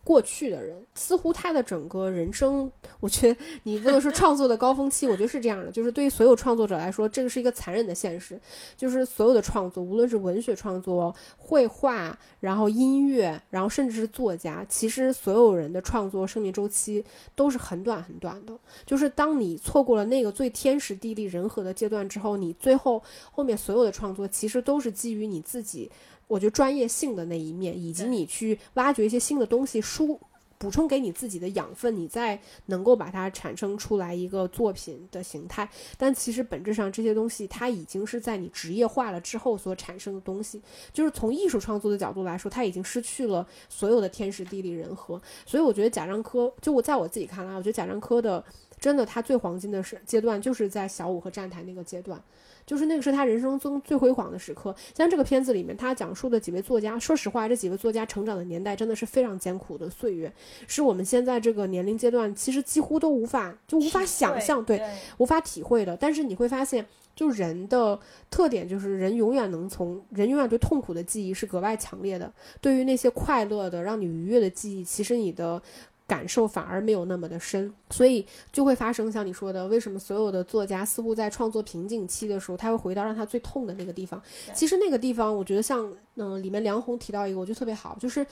[0.08, 8.40] 过去的人似乎他的整个人生，我觉得你不能说创作的高峰期，我觉得是这样的，就是对于所有创作者来说，这个是一个残忍的现实，
[8.78, 17.04] 就是所有的创作，无论是文学创作、绘画，然后音乐，然后甚至是作家，其实所有人的创作生命周期
[17.36, 18.58] 都是很短很短的。
[18.86, 25.92] 就是当你错过了那个最天时地利人和的阶段之后，你最后后面所有的创作其实都是基于你自己。
[26.28, 30.20] 我觉得专业性的那一面，以及你去挖掘一些新的东西，输
[30.60, 35.70] 补充给你自己的养分，你再能够把它产生出来一个作品的形态。
[35.98, 40.60] 但其实本质上这些东西，它已经是在你职业化了之后所产生的东西。
[40.92, 45.22] 就是从艺术创作的角度来说，它已经失去了所有的天时地利人和。
[45.46, 48.44] 所以我觉得贾樟柯，就我在我自己看来，我觉得贾樟柯的
[48.80, 52.20] 真的他最黄金的是阶段，就是在小五和站台那个阶段。
[52.68, 54.76] 就是那个是他人生中最辉煌的时刻。
[54.94, 60.32] 像这个片子里面，他讲述的几位作家，说实话，这几位作家成长的年代真的是非常艰苦的岁月，
[60.68, 64.80] 是我们现在这个年龄阶段其实几乎都无法就无法想象，对，
[65.18, 65.96] 无法体会的。
[65.96, 67.98] 但是你会发现，就人的
[68.30, 75.62] 特点就是人永远能从人永远对痛苦的记忆是格外强烈的，对于那些快乐的让你愉悦的记忆，其实你的。
[76.08, 84.22] 感受反而没有那么的深，所以就会发生像你说的，为什么所有的作家似乎在创作瓶颈期的时候，他会回到让他最痛的那个地方？
[84.54, 88.26] 其实那个地方，我觉得像嗯，里面梁红提到一个，我觉得特别好，就是。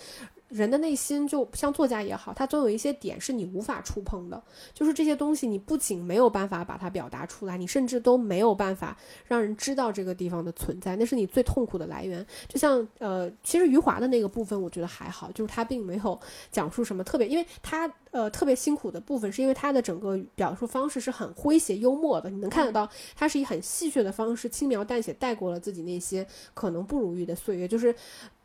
[0.49, 4.41] 人的内心就像作家也好，他总有一些点是你无法触碰的，
[4.73, 12.25] 就是这些东西你不仅没有办法把它表达出来，你甚至都没有办法让人知道这个地方的存在，那是你最痛苦的来源。
[12.47, 16.19] 就像呃，其实余华的那个部分我觉得还好，就是他并没有
[16.51, 27.93] 讲述什么特别，因为他呃特别辛苦的部分是因为他的整个表述方式是很诙谐幽默的，你能看得到他是以很戏谑的方式轻描淡写带过了自己那些可能不如意的岁月，就是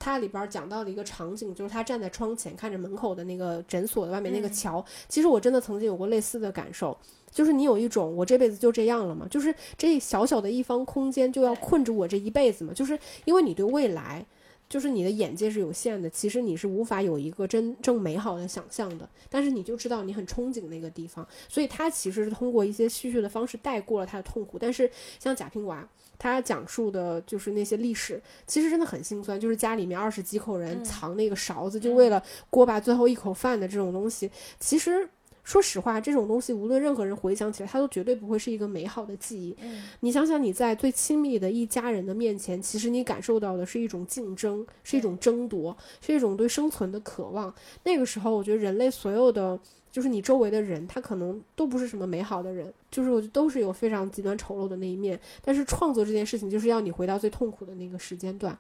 [0.01, 6.97] 他里边讲到了一个场景，就是他站在窗前看着门口的那个诊所的外面那个桥，其实我真的曾经有过类似的感受，
[7.31, 9.29] 就是你有一种我这辈子就这样了嘛？
[9.31, 12.73] 就是这小小的一方空间就要困住我这一辈子嘛？
[12.73, 14.25] 就是因为你对未来，
[14.71, 19.07] 就是你的眼界是有限的，其实你是无法有一个真正美好的想象的。
[19.29, 24.59] 但是你就知道你很憧憬那个地方，所以他其实是通过一些叙述的方式带过了他的痛苦。
[24.59, 25.87] 但是像贾平娃。
[26.21, 29.41] 他讲述的就是那些历史，其实真的很心酸。
[29.41, 34.31] 就是家里面二十几口人藏那个勺子，就为了锅巴最后一口饭的这种东西。
[34.59, 35.09] 其实
[35.43, 39.57] 说实话，这种东西无论任何人回想起来，他都绝对不会是一个美好的记忆。
[40.01, 47.53] 你想想，你在最亲密的一家人的面前，其实你感受到的是一种竞争，是一种争夺，是一种对生存的渴望。
[47.85, 49.59] 那个时候，我觉得人类所有的。
[49.91, 55.19] 就是你周围的人，他可能都不是什么美好的人，就是我觉得都是有非常极端丑陋的那一面。
[55.43, 58.57] 但是创作这件事情，就是要你回到最痛苦的那个时间段。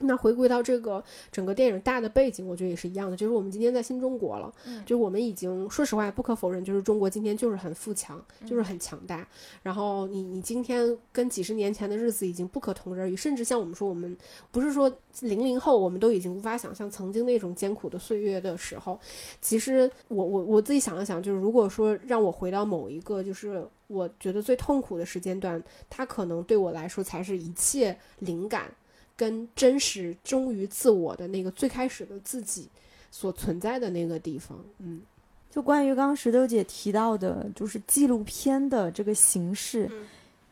[0.00, 4.52] 那回归到这个整个电影大的背景，我觉得也是一样的，就是我们今天在新中国了，
[4.86, 9.26] 就是我们已经说实话不可否认，就是中国今天就是很富强，就是很强大。
[9.62, 14.16] 然后你你今天跟几十年前的日子已经不可同日而语，甚至像我们说，我们
[14.52, 18.98] 不是说零零后，我们都已经无法想象曾经那种艰苦的岁月的时候。
[19.40, 28.72] 其实我我我自己想了想，就是如果说让我回到某一个就是我觉得最痛苦的时间段，它可能对我来说才是一切灵感。
[29.18, 32.68] 跟真实忠于自我的那个最开始的自己
[33.10, 35.02] 所存在的那个地方，嗯，
[35.50, 39.90] 就关于刚刚石头姐提到的，就是纪录片的这个形式，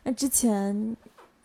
[0.02, 0.94] 那之前。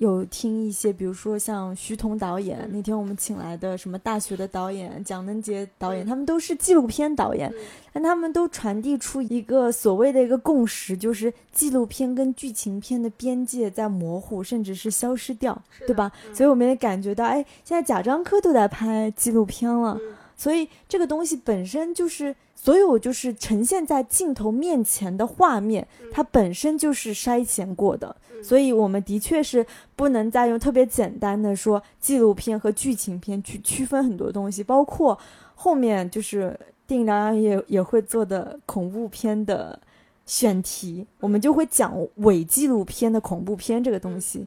[0.02, 7.54] 有听一些，比如说像徐彤导演，那天我们请来的什么大学的导演蒋能杰导演，他们都是纪录片导演，
[7.94, 16.12] 但他们都传递出一个所谓的一个共识，就是纪录片跟剧情片的边界在模糊，甚至是消失掉，对吧？
[16.34, 20.00] 所以我们也感觉到，哎，现在贾樟柯都在拍纪录片了，
[20.36, 28.16] 所以这个东西本身就是所有就是呈现在镜头面前的画面，它本身就是筛选过的。
[28.44, 35.18] 所以，我们的确是不能再用特别简单的说纪录片和剧情片去区分很多东西，包括
[35.56, 39.80] 后面就是电影疗养也也会做的恐怖片的
[40.28, 44.46] 选题，我们就会讲伪纪录片的恐怖片这个东西。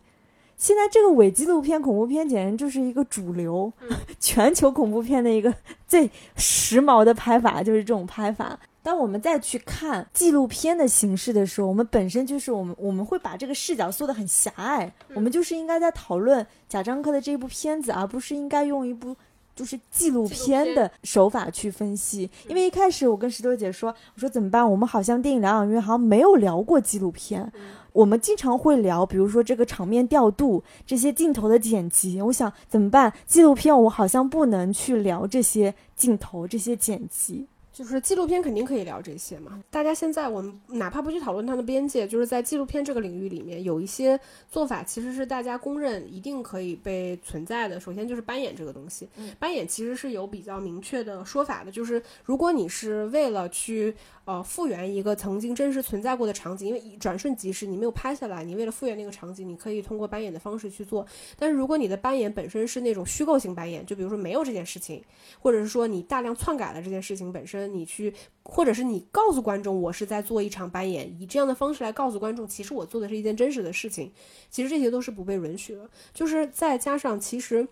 [0.64, 3.70] 现在这个伪纪录片恐怖片简直就是一个主流，
[4.18, 5.54] 全球恐怖片的一个
[5.86, 8.58] 最时髦的拍法，就是这种拍法。
[8.82, 14.90] 当我们再去看纪录片的形式的时候，我们本身就是我们我们会把这个视角缩得很狭隘。
[15.14, 19.14] 我们就是应该在讨论贾樟柯的这部片子，而不是应该用一部
[19.54, 22.30] 就是纪录片的手法去分析。
[22.48, 24.66] 因为一开始我跟石头姐说，我说怎么办？
[24.70, 27.52] 我们好像电影疗养院好像没有聊过纪录片。
[27.94, 32.20] 我们经常会聊，比如说这个场面调度、这些镜头的剪辑。
[32.20, 33.12] 我想怎么办？
[33.24, 37.46] 纪录片我好像不能去聊这些镜头、这些剪辑。
[37.74, 39.60] 就是纪录片肯定可以聊这些嘛？
[39.68, 44.18] 大家现在我们哪怕不去讨论它的边界，就是在纪录片这个领域里面，有一些
[44.48, 47.80] 做法其实是大家公认一定可以被存在的。
[47.80, 49.08] 首先就是扮演这个东西，
[49.40, 53.92] 扮演其实是有比较明确的说法的，就是如果你是为了去。
[54.26, 61.06] 呃，复原一个曾经真实存在过的场景，因为转瞬即逝，你没有拍下来，你为了复原那个场景，你可以通过扮演的方式去做。
[61.38, 65.04] 但是如果你的扮演本身是那种虚构性扮演，就比如说没有这件事情，
[65.38, 67.63] 或者是说你大量篡改了这件事情本身。
[67.66, 68.12] 你去，
[68.42, 74.12] 或者是你告诉观众我是在做一场扮演，以这样的方式来告诉观众，其实我做的是一件真实的事情，
[74.50, 75.88] 其实这些都是不被允许的。
[76.12, 77.68] 就是再加上其实。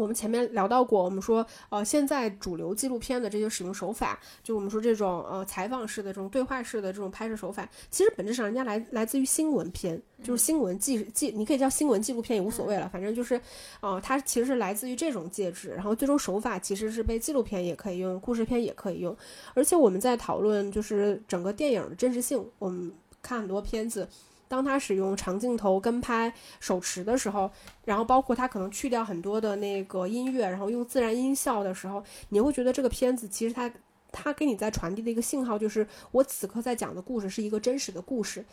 [0.00, 13.40] 我们前面聊到过，我们说，呃，现在主流纪录片的这些使用手法，就我们说这种呃采访式的这种对话式的这种拍摄手法，其实本质上人家来来自于新闻片，就是新闻纪纪，你可以叫新闻纪录片也无所谓了，反正就是，
[13.80, 19.16] 呃，它其实是来自于这种介质，然后最终手法其实是被纪录片也可以用，故事片也可以用，
[19.54, 24.08] 而且我们在讨论就是整个电影的真实性，我们看很多片子。
[24.48, 27.50] 当他使用长镜头跟拍手持的时候，
[27.84, 33.70] 然后包括他可能去掉很多的那个音乐，然后用自然音效的时候，你会觉得这个片子其实它
[34.10, 38.44] 它给你在传递的一个信号就是，我此刻在讲的故事是一个真实的故事。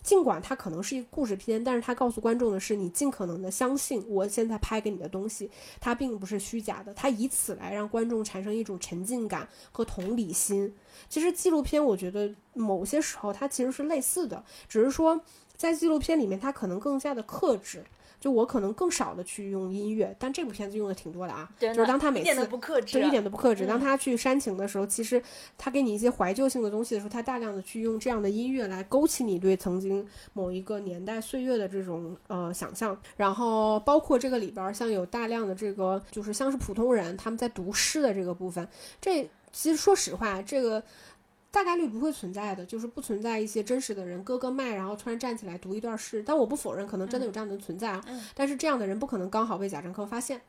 [0.00, 5.50] 尽管它可能是一个故事片，但是它告诉观众的是，你尽可能的相信我现在拍给你的东西，
[5.80, 6.94] 它并不是虚假的。
[6.94, 10.72] 它以此来让观众产生一种沉浸感和同理心。
[11.08, 15.20] 其实纪录片，我觉得某些时候它其实是类似的，只是说
[15.56, 17.84] 在纪录片里面，它可能更加的克制。
[18.20, 21.48] 就我可能更少的去用音乐，但这部片子用的挺多的啊。
[21.58, 23.66] 就是当他每次一点都不克制，一点都不克制。
[23.66, 25.22] 当他去煽情的时候，其实
[25.56, 32.98] 他给你一些怀旧性的东西的时候，他大量的去用这样的音乐来勾起你对曾经某一个年代岁月的这种呃想象。
[33.16, 38.66] 然后包括这个里边像有大量的这个就是像是普通人他们在读诗的这个部分，
[39.00, 40.82] 这其实说实话这个。
[41.50, 46.22] 大概率不会存在的，就是不存在一些真实的人割割麦，然后突然站起来读一段诗。
[46.24, 48.04] 但我不否认，可能真的有这样的存在啊。
[48.34, 50.40] 但是这样的人不可能刚好被贾樟柯发现，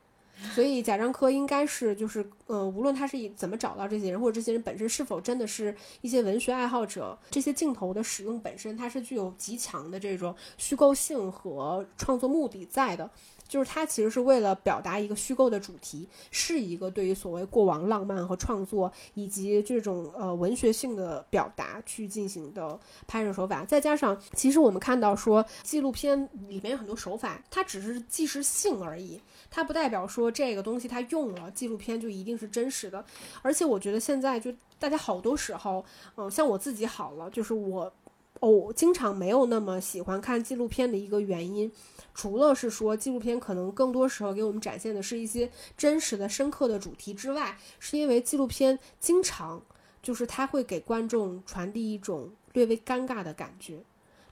[0.53, 13.09] 所以贾樟柯应该是就是呃，无论他是以怎么找到这些人，或者这些人本身是否真的是一些文学爱好者，这些镜头的使用本身它是具有极强的这种虚构性和创作目的在的。
[13.49, 23.65] 就是它其实是为了表达一个虚构的主题，是一个对于所谓过往浪漫和创作以及这种呃文学性的表达去进行的拍摄手法。
[23.65, 29.19] 再加上，其实我们看到说纪录片里面有很多手法，它只是即时性而已，
[29.49, 33.03] 它不代表说这个东西它用了纪录片就一定是真实的。
[33.41, 35.83] 而且我觉得现在就大家好多时候，
[36.15, 37.91] 嗯，像我自己好了，就是我。
[38.39, 41.69] 哦，经常没有那么喜欢看纪录片的一个原因，
[42.13, 49.61] 除了是说纪录片可能更多时候给我们展现的是一些真实的、深刻的主题之外，是因为纪录片经常
[50.01, 53.83] 就是它会给观众传递一种略微尴尬的感觉，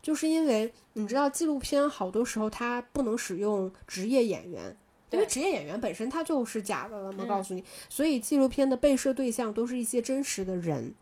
[0.01, 4.77] 就是因为你知道纪录片好多时候它不能使用职业演员，
[5.11, 10.93] 因为职业演员本身他就是假的了嘛，告诉你，所以纪录片的被摄对象都是一些真实的人，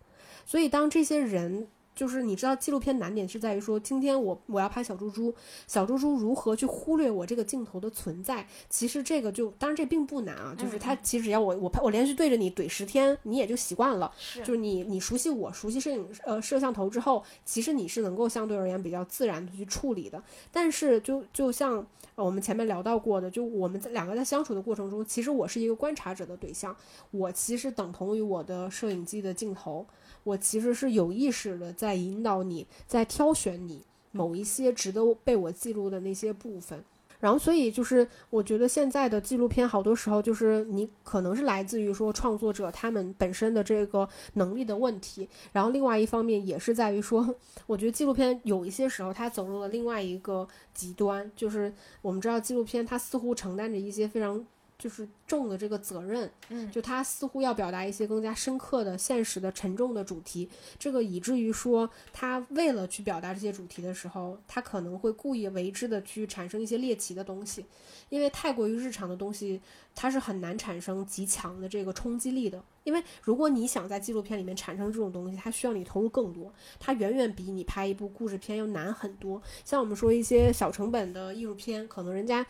[0.44, 1.68] 所以当这些人。
[1.96, 5.34] 就是你知道，纪录片难点是在于说，今天我我要拍小猪猪，
[5.66, 8.46] 小猪猪如何去忽略我这个镜头的存在？
[8.70, 14.12] 其实这个就，当然这并不难啊，就是它其实只要我我拍我连续对着你怼十天，你也就习惯了。
[14.20, 20.22] 是，就是你你熟悉我熟悉摄影呃摄像头之后，其实你是能够相对而言比较自然的去处理的。
[20.52, 21.86] 但是就就像
[22.16, 26.76] 我们前面聊到过的，就我们在两个在相处的过程中，其实我是一个观察者的对象，
[27.12, 29.86] 我其实等同于我的摄影机的镜头。
[30.24, 36.84] 我其实是有意识的在在引导你，在挑选你某一些值得被我记录的那些部分，
[37.20, 47.36] 然后所以就是我觉得现在的纪录片好多时候就是你可能是来自于说创作者他们本身的这个能力的问题，然后另外一方面也是在于说，
[47.68, 51.72] 我觉得纪录片有一些时候它走入了另外一个极端，就是
[52.02, 54.44] 我们知道纪录片它似乎承担着一些非常。
[54.78, 67.66] 就是重的这个责任，嗯，就他似乎要表达一些更加深刻的、现实的、沉重的主题，这个以至于说他为了去表达这些主题的时候，他可能会故意为之的去产生一些猎奇的东西，
[68.10, 69.62] 因为太过于日常的东西，
[69.96, 72.64] 它是很难产生极强的这个冲击力的。
[72.84, 79.42] 因为如果你想在纪录片里面产生这种东西，它需要你投入更多，它远远比你拍一部故事片要难很多。
[79.64, 82.46] 像我们说一些小成本的艺术片，可能人家。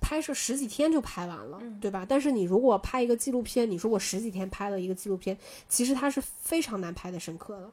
[0.00, 2.06] 拍摄十几天就拍完了，对吧？
[2.08, 5.36] 但是你如果拍一个纪录片，你说我十几天拍了一个纪录片，
[5.68, 7.70] 其实它是非常难拍的深刻的，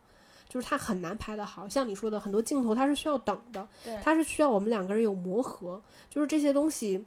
[0.49, 1.67] 就是它很难拍的好。
[1.69, 3.67] 像你说的很多镜头，它是需要等的，
[4.01, 7.05] 它是需要我们两个人有磨合，就是这些东西。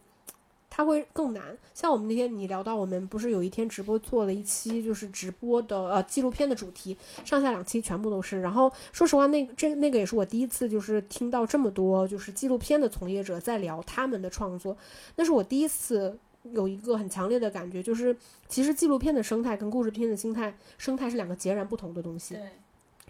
[0.69, 8.41] 它会更难，像我们那天你聊到，我们不是有一天直播做了一期，就是直播的呃纪录片的主题，上下两期全部都是。
[8.43, 14.77] 然后说实话，那这那个也是我第一次就是听到这么多就是纪录片的从业者在聊他们的创作，
[15.17, 16.19] 那是我第一次
[16.53, 18.15] 有一个很强烈的感觉，就是
[18.49, 22.37] 其实纪录片的生态跟故事片的心态生态是两个截然不同的东西。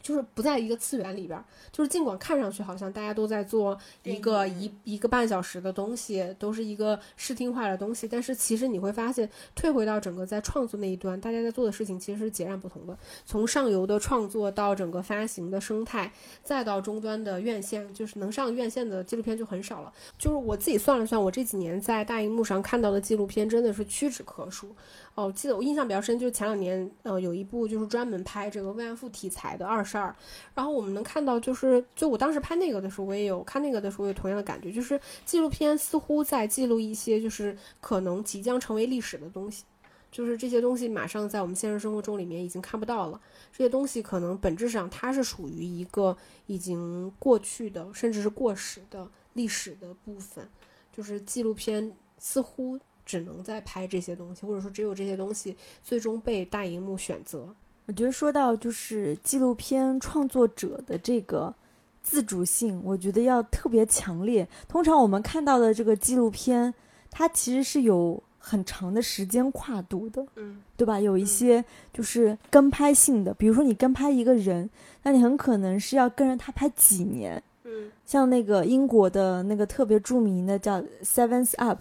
[0.07, 1.45] 就是不在一个次元里边儿。
[1.73, 12.97] 就是尽管看上去好像大家都在做一个一一个半小时的东西，都是一个视听化的东西，但是其实你会发现，退回到整个在创作那一端，大家在做的事情其实是截然不同的。
[13.25, 16.13] 从上游的创作到整个发行的生态，
[16.45, 19.93] 再到终端的院线，就是能上院线的纪录片就很少了。
[20.17, 24.75] 就是我自己算了算，我这几年在大荧幕上看到的纪录片真的是屈指可数。
[25.17, 30.11] 哦，记得我印象比较深，就是前两年，呃，有一部就是专门拍这个慰安妇题材的《二十二》，
[30.55, 39.65] 然后我们能看到，就是就我当时拍那个的时候，我也有看那个的时候有同样的感觉，就是纪录片似乎在记录一些就是可能即将成为历史的东西，
[40.13, 43.19] 就是这些东西马上在我们现实生活中里面已经看不到了，
[43.51, 46.15] 这些东西可能本质上它是属于一个
[46.47, 50.47] 已经过去的，甚至是过时的历史的部分，
[50.93, 52.79] 就是纪录片似乎。
[53.07, 57.49] 只能在拍这些东西，或者说只有这些东西最终被大荧幕选择。
[57.87, 61.55] 我觉得说到就是纪录片创作者的这个
[62.03, 64.47] 自主性，我觉得要特别强烈。
[64.67, 66.75] 通常我们看到的这个纪录片，
[67.13, 70.99] 它其实是有很长的时间跨度的，嗯，对吧？
[70.99, 74.69] 有一些就是跟拍性的，比如说你跟拍一个人，
[75.05, 81.79] 那你很可能是要跟着他拍几年，嗯，像那个英国的那个特别著名的叫《Seventh Up》。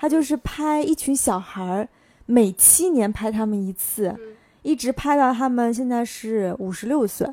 [0.00, 1.86] 他就是拍一群小孩儿，
[2.24, 4.18] 每七年拍他们一次，
[4.62, 7.28] 一直拍到他们现在是五十六岁。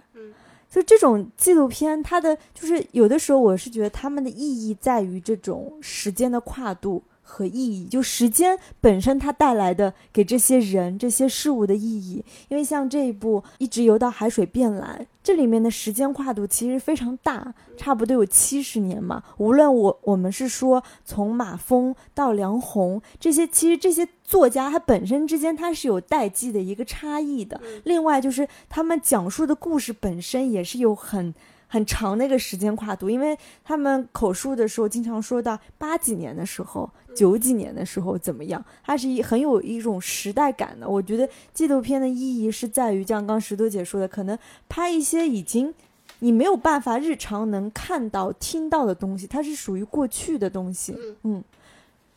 [0.69, 7.01] 就这种纪录片，它的就是有的时候，我是觉得他们的意义在于这种时间的跨度。
[7.29, 12.23] 和意义，就时间本身它带来的给这些人、这些事物的意义。
[12.47, 19.21] 因为像这一部《一直游到海水变蓝》，这里面的时间跨度其实非常大，差不多有七十年嘛。
[19.39, 27.59] 无论我我们是说从马峰到梁鸿这些，其实这些作家他本身之间他是有代际的一个差异的。
[27.83, 31.35] 另外就是他们讲述的故事本身也是有很。
[31.67, 40.87] 很长的一个时间跨度，因为他们口述的时候经常说到八几年的时候、九几年的时候怎么样，它是一很有一种时代感的。
[40.87, 44.37] 我觉得纪录片的意义是在于，像刚石头姐说的，可能
[44.69, 45.73] 拍一些已经
[46.19, 50.97] 你没有办法日常能看到、听到的东西，它是属于过去的东西。
[51.23, 51.43] 嗯，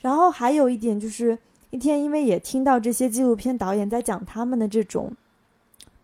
[0.01, 1.37] 然后还有一点就是，
[1.71, 5.13] 一天因为也听到这些纪录片导演在讲他们的这种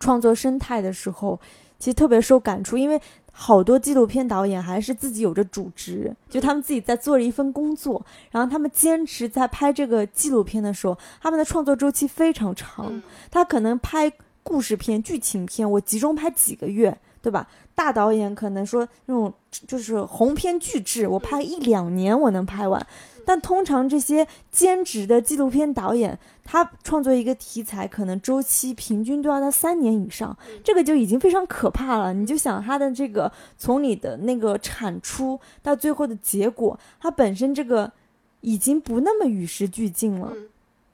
[0.01, 1.39] 创作生态的时候，
[1.79, 3.01] 其实特别受感触，因为。
[3.39, 12.99] 好多纪录片导演还是自己有着主职，就他们自己在做着一份工作，然后他们坚持在拍这个纪录片的时候，他们的创作周期非常长。
[13.29, 14.11] 他可能拍
[14.41, 17.47] 故事片、剧情片，我集中拍几个月，对吧？
[17.75, 19.31] 大导演可能说那种
[19.67, 22.87] 就是鸿篇巨制，我拍一两年我能拍完。
[23.27, 32.13] 但通常这些兼职的纪录片导演，他创作一个题材，可能周期平均都要到三年以上，这个就已经非常可怕了。
[32.13, 37.91] 你就想他的这个从你的那个产出到最后的结果，它本身这个
[38.39, 40.31] 已经不那么与时俱进了。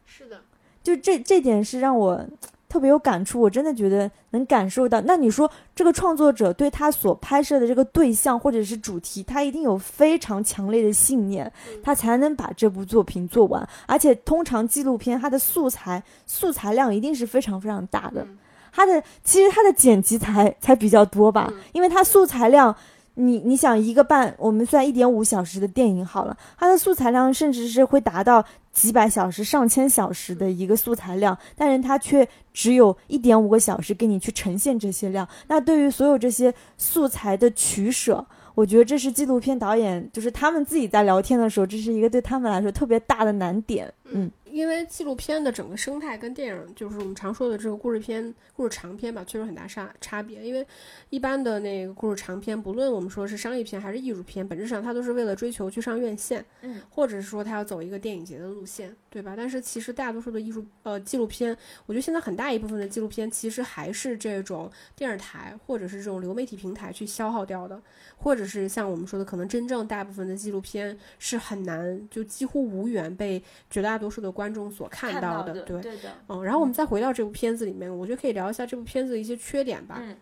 [0.07, 0.41] 是的，
[0.81, 2.25] 就这这点是让我。
[2.73, 4.99] 特别有感触，我真的觉得能感受到。
[5.01, 11.53] 那你说，这个创作者对他所拍摄的这个对象或者是主题，他一定有非常强烈的信念，
[11.83, 13.69] 他才能把这部作品做完。
[13.85, 18.25] 而且，通常纪录片它的素材素材量一定是非常非常大的，
[18.71, 22.75] 它的其实它的剪辑才才比较多吧，因为它素材量。
[23.15, 35.27] 你你想一个半，我们算一点五小时的电影好了，它的素材量甚至是会达到几百小时、上千小时的一个素材量，但是它却只有一点五个小时给你去呈现这些量。
[35.47, 43.93] 那对于所有这些素材的取舍，我觉得这是纪录片导演，就是他们自己在聊天的时候，这是一个对他们来说特别大的难点。
[44.05, 44.31] 嗯。
[44.53, 50.45] 因为纪录片的整个生态跟电影，就是我们常说的这个故事片、故事长片吧，确实很大差差别。
[50.45, 50.63] 因为
[51.09, 59.33] 一般的那个故事长片，不论我们说是商业片还是艺术片，本质上它都是为了追求去上院线，嗯，或者是说它要走一个电影节的路线，对吧？
[59.35, 67.81] 但是其实大多数的艺术呃纪录片，我觉得现在很大一部分的纪录片其实还是这种电视台或者是这种流媒体平台去消耗掉的，
[68.17, 74.42] 或者是像我们说的，可能真正大部分的纪录片是很难就几乎无缘被绝大多数的观。
[74.43, 79.99] 观众所看到的，对，对的嗯，然后我们再回到这部片子里面，我觉得可以聊一下这部片子的一些缺点吧。
[80.01, 80.17] 嗯，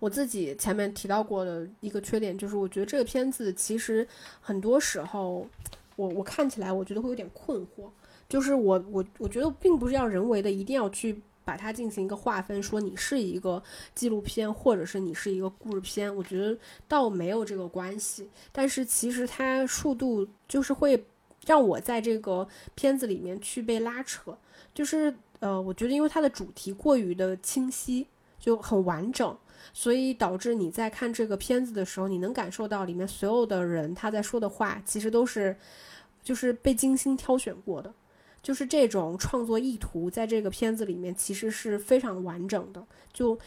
[0.00, 4.04] 我自己前面提到过的一个缺点就是，我觉得这个片子其实
[4.40, 5.46] 很多时候，
[5.94, 7.88] 我我看起来我觉得会有点困惑，
[8.28, 13.62] 就是我我我觉得并不是要人为的一定要去把它进行一个划分，说你是一个
[13.94, 16.58] 纪录片或者是你是一个故事片，我觉得
[16.88, 18.28] 倒没有这个关系。
[18.50, 21.04] 但是其实它速度就是会。
[21.46, 24.36] 让我在这个片子里面去被拉扯，
[24.74, 28.06] 就是呃，我觉得因为它的主题过于的清晰，
[28.38, 29.36] 就很完整。
[29.72, 35.56] 所以导致你在看这个片子的时候，你能感受到里面所有的人他在说的话，其实都是，
[36.22, 37.92] 就是被精心挑选过的，
[38.42, 43.38] 就是这种创作意图在这个片子里面其实是非常完整的，就。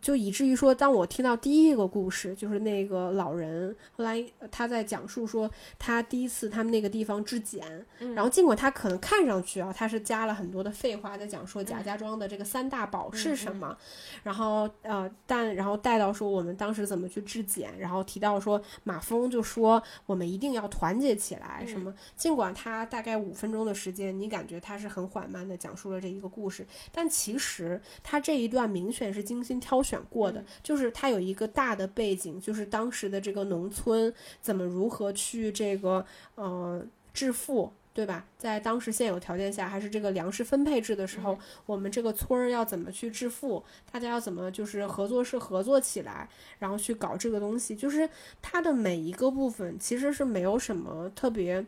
[0.00, 13.76] 就以至于说，当我听到第一个故事，就是那个老人，后来他在讲述说他第一次他们那个地方质检，然后尽管他可能看上去啊，他是加了很多的废话在讲说贾家庄的这个三大宝是什么，
[14.24, 29.75] 然后呃，但然后带到说我们当时怎么去质检，然后提到说马峰就说我们一定要团结起来，什么，尽管他大概五分钟的时间，你感觉他是很缓慢的讲述了这一个故事，但其实他这一段明显是精心挑。
[29.76, 34.10] 挑选过的，就是它有一个大的背景，就是当时的这个农村
[34.40, 36.02] 怎么如何去这个
[36.36, 38.24] 呃致富，对吧？
[38.38, 43.62] 在当时现有条件下，还是这个粮食分配制的时候，我们这个村儿要怎么去致富？
[43.92, 46.26] 大家要怎么就是合作社合作起来，
[46.58, 47.76] 然后去搞这个东西？
[47.76, 48.08] 就是
[48.40, 51.62] 它的每一个部分其实是没有什么特别。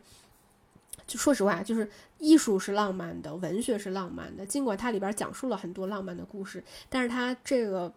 [1.09, 1.89] 就说实话，就是
[2.19, 4.45] 艺术是浪漫的，文学是浪漫的。
[4.45, 7.91] 尽管它里边讲述了很多浪漫的故事，但是它这个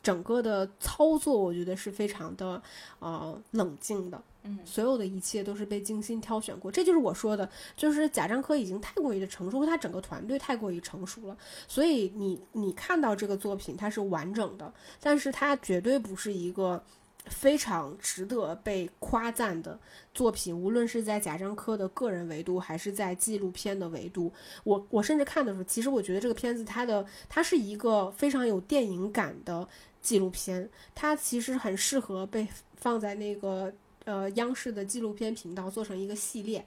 [0.00, 2.62] 整个的操作，我觉得是非常的
[3.00, 4.22] 呃冷静的。
[4.44, 6.70] 嗯，所有的一切都是被精心挑选过。
[6.70, 11.36] 这就是我说的，就是贾樟柯已经太过于的成熟，他整个团队太过于成熟了。
[11.66, 16.80] 所以你你看到这个作品，它是完整的，但是它绝对不是一个。
[17.26, 19.78] 非常值得被夸赞的
[20.12, 24.32] 作品，无论是在贾樟柯的个人维度，还是在纪录片的维度，
[24.64, 29.66] 我我甚至看的时候，其实我觉得这个片子它的它是一个非常有电影感的
[30.00, 32.46] 纪录片，它其实很适合被
[32.76, 33.72] 放在那个
[34.04, 36.66] 呃央视的纪录片频道做成一个系列。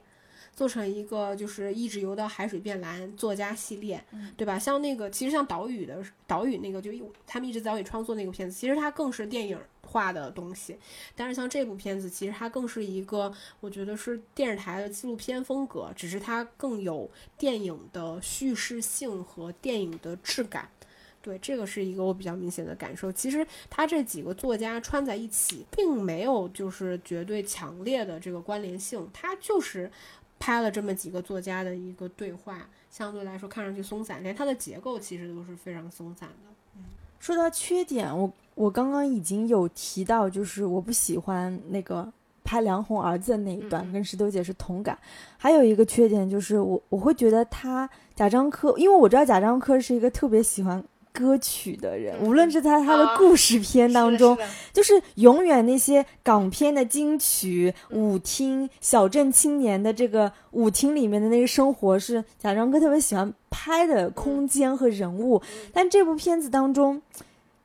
[0.56, 4.02] 做成一个就是一直游到海水变蓝作家系列，
[4.38, 4.58] 对吧？
[4.58, 6.90] 像那个其实像岛屿的岛屿那个，就
[7.26, 10.78] 他们一直在岛屿创作那个片子，其实它更是电影化的东西。
[11.14, 13.30] 但是像这部片子，其实它更是一个，
[13.60, 20.66] 我觉得是电视台的纪录片风格，只是它更有电影的叙事性和电影的质感。
[21.20, 23.12] 对，这个是一个我比较明显的感受。
[23.12, 29.90] 其实他这几个作家穿在一起，并没有就是绝对强烈的这个关联性，它就是。
[30.38, 36.50] 拍了这么几个作家的一个对话，相对来说看上去松散，连它的结构其实都是非常松散的。
[36.76, 36.84] 嗯，
[37.18, 42.12] 说到缺点，我我刚刚已经有提到，就是我不喜欢那个
[42.44, 44.98] 拍梁红儿子的那一段，跟石头姐是同感。
[45.36, 50.84] 还有一个缺点就是我我会觉得他贾樟柯，因为我知道贾樟柯是一个特别喜欢。
[51.16, 54.36] 歌曲的人，无论是在他的故事片当中，
[54.70, 65.40] 就是永远那些港片的金曲舞厅、小镇青年的这个舞厅里面的那个生活，是贾樟柯特别喜欢拍的空间和人物。
[65.72, 67.00] 但这部片子当中，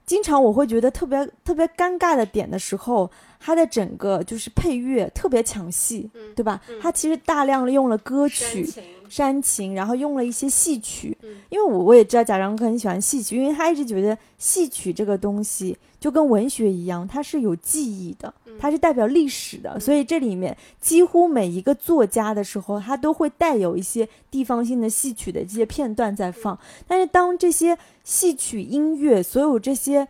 [0.06, 6.62] 经常我会觉得特别特别尴尬的点的时候，他的整个就是配乐特别抢戏，对吧？
[6.82, 8.66] 他其实大量用了歌曲。
[9.12, 11.18] 煽情，然后用了一些戏曲，
[11.50, 26.58] 因为我我也知道贾樟柯很喜欢戏曲，因为他一直觉得戏曲这个东西就跟文学一样，它是有记忆的，它是代表历史的，所以这里面几乎每一个作家的时候，他都会带有一些地方性的戏曲的这些片段在放。
[26.88, 30.08] 但是当这些戏曲音乐，所有这些，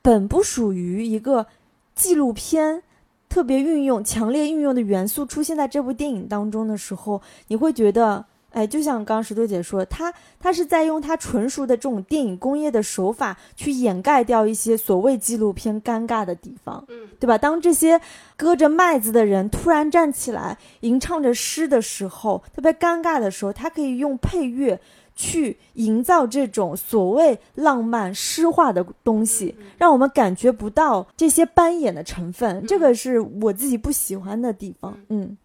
[0.00, 1.46] 本不属于一个
[1.94, 2.82] 纪录片。
[3.28, 17.36] 特别运用强烈运用的元素出现在这部电影当中的时候，你会觉得，哎，就像刚刚石头姐说，他他是在用他纯熟的这种电影工业的手法去掩盖掉一些所谓纪录片尴尬的地方，嗯，对吧？
[17.36, 18.00] 当这些
[18.36, 24.80] 割着麦子的人突然站起来吟唱着诗的时候，特别尴尬的时候，他可以用配乐。
[25.18, 34.96] 去营造这种所谓浪漫诗化的东西，让我们感觉不到这些扮演的成分，这个是我自己不喜欢的地方。
[35.08, 35.36] 嗯，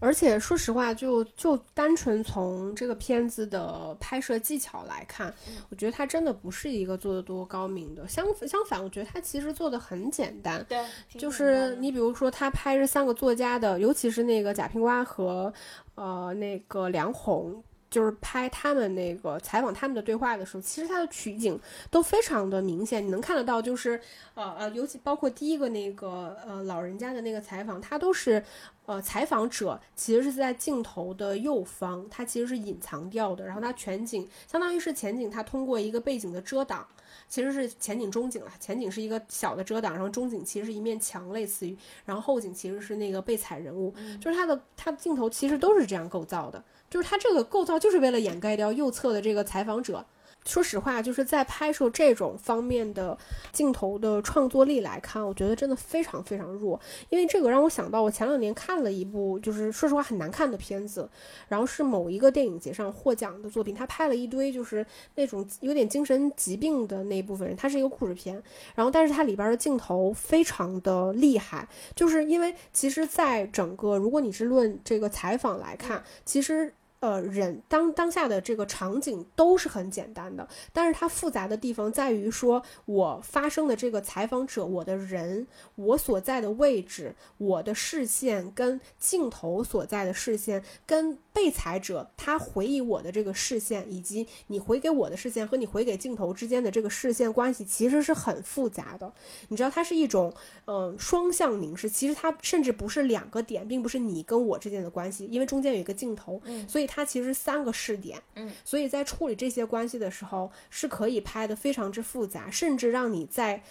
[0.00, 5.32] 而且说实话，就就单纯从这个片子的拍摄技巧来看，
[5.70, 8.08] 我觉得它真的不是一个做的多高明的。
[8.08, 10.66] 相相反，我觉得它其实做的很简单。
[10.68, 10.84] 对，
[11.16, 15.54] 就是你比如说，他拍这三个作家的，尤其是那个贾平凹和
[15.94, 17.62] 呃那个梁红。
[17.92, 24.00] 就是拍他们那个采访他们的对话的时候，其实它的取景都非常的明显，你能看得到，就是
[24.32, 28.42] 呃呃，尤其包括第一个那个呃老人家的那个采访，他都是
[28.86, 36.86] 呃采访者其实是在镜头的右方，他其实是隐藏掉的，然后他全景相当于是前景，他通过一个背景的遮挡，
[37.28, 41.76] 其实是前景中景了，前景是一个小的遮挡，然后中景其实是一面墙，类似于，
[42.06, 46.64] 然后后景其实是那个被采人物，就是他的他的镜头其实都是这样构造的。
[46.92, 50.04] 就是它这个构造就是为了掩盖掉右侧的这个采访者，
[50.44, 53.16] 说实话，就是在拍摄这种方面的
[53.50, 56.78] 镜头的创作力来看，我觉得真的非常非常弱。
[57.08, 61.08] 因为这个让我想到，我前两年看了一部，就是说实话很难看的片子，
[61.48, 64.84] 然后是某一个电影节上获奖的作品，他拍了一堆就是
[65.14, 68.42] 那种有点精神疾病的那部分人，它是一个故事片，
[68.74, 76.74] 然后但是它里边的镜头非常的厉害，就是因为其实在整个如果你是论这个采访来看，其实。
[77.02, 99.12] 呃，人当当下的这个场景都是很简单的，但是它复杂的地方在于说，我发生的这个采访者，我的人，我所在的位置，我的视线跟镜头所在的视线，跟被采者他回忆我的这个视线，以及你回给我的视线和你回给镜头之间的这个视线关系，其实是很复杂的。
[99.48, 100.32] 你知道，它是一种
[100.66, 106.88] 嗯双向凝视，其实它甚至不是两个点，并不是你跟我之间的关系，因为中间有一个镜头，所以。
[106.94, 113.62] 它其实三个试点，嗯，所以在处理这些关系的时候，是可以拍的非常之复杂，甚至让你在。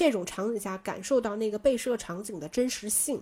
[0.00, 3.20] 这种场景下感受到那个被摄场景的真实性，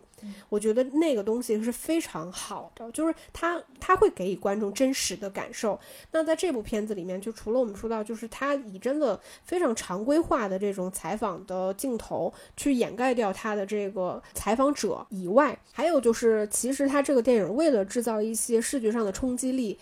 [0.49, 5.77] 我觉得那个东西是非常好的，就是它它会给予观众真实的感受。
[6.13, 19.77] 那在这部片子里面，就除了我们说到，就是它以真的非常常规化的这种采访的镜头去掩盖掉他的这个采访者以外，还有就是其实他这个电影为了制造一些视觉上的冲击力。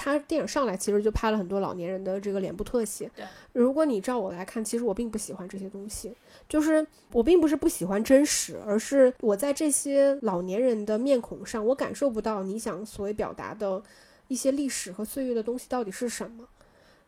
[0.00, 3.10] 他电影上来其实就拍了很多老年人的这个脸部特写。
[3.16, 6.14] 对，如果你照我来看，其实我并不喜欢这些东西。
[6.48, 13.82] 就是我并不是不喜欢真实，而是我在这些老年人的面孔上，我感受不到你想所谓表达的
[14.28, 16.48] 一些历史和岁月的东西到底是什么。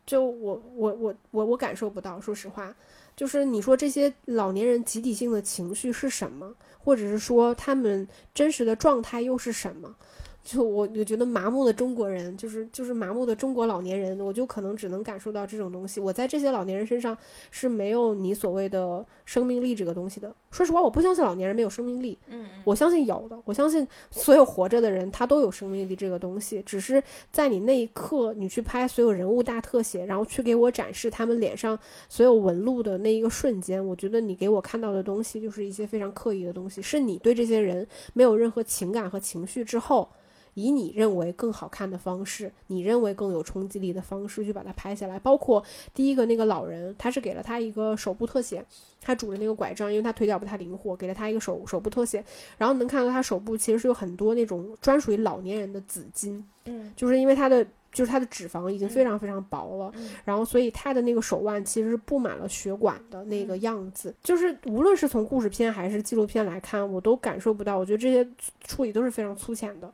[0.07, 2.21] 就我我我我我感受不到。
[2.21, 2.75] 说实话，
[3.15, 9.95] 就是你说这些老年人集体性的情绪是什么，或者是说他们真实的状态又是什么？
[10.43, 16.01] 就我我觉得麻木的中国人，就是就是麻木的中国老年人，我就可能只能感受到这种东西。
[16.01, 17.17] 我在这些老年人身上
[17.51, 20.35] 是没有你所谓的生命力这个东西的。
[20.51, 22.19] 说实话，我不相信老年人没有生命力。
[22.29, 26.63] 嗯，我相信有的，我相信所有活着的人他都有生命力这个东西。
[26.63, 31.79] 只是在你那一刻，你去拍所有人物大特写，然后去给我展示他们脸上
[32.09, 40.09] 所有纹路的那一个瞬间，我觉得你给我看到的东西就是一些非常刻意的东西，是你对这些人没有任何情感和情绪之后。
[40.55, 45.19] 以你认为更好看的方式，你认为更有冲击力的方式去把它拍下来。
[45.19, 45.63] 包括
[45.95, 48.65] 第一个那个老人，他是给了他一个手部特写，
[49.01, 52.25] 他拄着那个拐杖，因为他腿脚不太灵活，给了他一个手手部特写。
[52.59, 64.15] 然后能看到他手部其实是有很多那种专属于老年人的紫金，嗯，就是因为他的就是他的脂肪已经非常非常薄了，嗯然后所以他的那个手腕其实是布满了血管的那个样子。
[64.23, 67.77] 就是无论是从故事片还是纪录片来看，我都感受不到。
[67.79, 68.29] 我觉得这些
[68.65, 69.93] 处理都是非常粗浅的。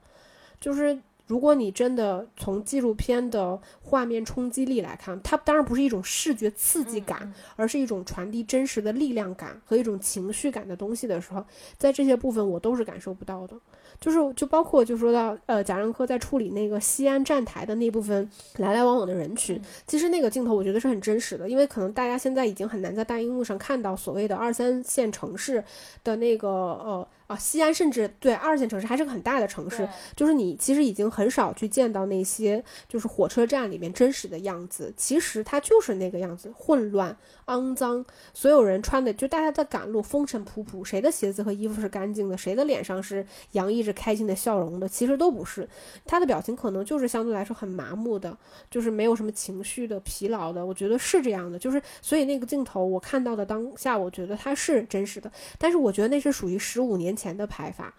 [0.61, 11.45] 就是如果你真的从纪录片的画面冲击力来看，它当然不是一种视觉刺激感，而是一种传递真实的力量感和一种情绪感的东西的时候，
[11.77, 13.57] 在这些部分我都是感受不到的。
[13.99, 25.65] 就是就包括就说到呃贾樟柯在处理那个西安站台的那部分来来往往的人群，其实那个镜头我觉得是很真实的，因为可能大家现在已经很难在大荧幕上看到所谓的二三线城市
[26.05, 27.09] 的那个呃。
[27.27, 37.16] 啊，西安甚至对二线城市还是个很大的城市，就是你其实已经很少去见到那些就是火车站里面真实的样子，其实它就是那个样子，混乱、
[37.47, 45.69] 肮脏，所有人穿的就大家在赶路，风尘仆仆，谁的鞋子和衣服是干净的，谁的脸上是洋溢着开心的笑容的，其实都不是，
[46.05, 48.37] 他的表情可能就是相对来说很麻木的，
[48.71, 55.29] 就是没有什么情绪的、疲劳的，我觉得是这样的，就是所以那个镜头我看到的当下，我觉得它是真实的，
[55.59, 57.17] 但是我觉得那是属于十五年。
[57.17, 57.95] 前的拍法，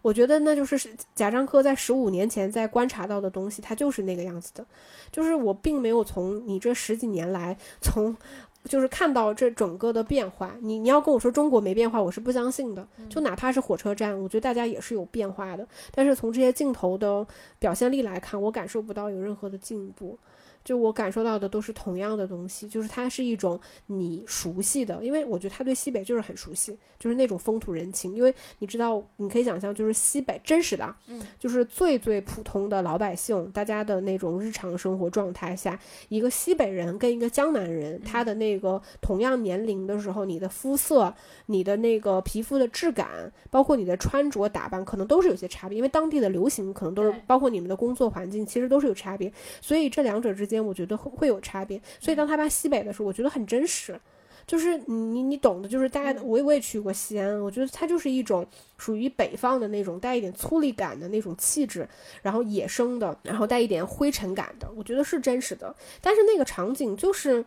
[0.00, 0.80] 我觉得那就是
[1.14, 4.64] 贾樟柯在十五年前在观察到的东西，他就是那个样子的。
[5.10, 8.16] 就是我并没有从你这十几年来，从
[8.64, 10.54] 就是看到这整个的变化。
[10.60, 12.86] 你你要跟我说中国没变化，我是不相信的。
[13.08, 15.66] 就哪怕是火车站，我觉得大家也是有变化的。
[15.92, 17.26] 但是从这些镜头的
[17.58, 20.18] 表现力来看，我感受不到有任何的进步。
[20.64, 28.14] 就我感受到的都是同样的东西，就是它是一种你熟悉的，因为我觉得他对西北就是很熟悉，就是那种风土人情。
[28.14, 41.12] 因为你知道，你可以想象，就是西北真实的，嗯，就是最最普通的老百姓，大家的那种日常生活状态下，一个西北人跟一个江南人，他的那个同样年龄的时候，你的肤色、
[41.46, 50.51] 你的那个皮肤的质感，包括你的穿着打扮，可能都是有些差别，因为当地的流行可能都是，包括你们的工作环境，其实都是有差别，所以这两者之间。
[50.52, 53.98] 间我觉得会会有差别，所以当他拍西北的时候，我觉得很真实，
[54.46, 58.46] 就是你你懂的，就是大家我我也去过西安，我觉得它就是一种
[58.76, 61.88] 属于北方的那种带一点粗粝感的那种气质，
[62.22, 65.74] 然后野生的，然后带一点灰尘感的，我觉得是真实的。
[66.00, 67.44] 但是那个场景就是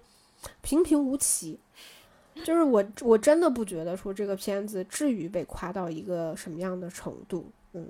[0.61, 1.59] 平平无奇，
[2.43, 7.87] 就是我我真的不觉得说这个片子至于被夸到一个什么样的程度，嗯，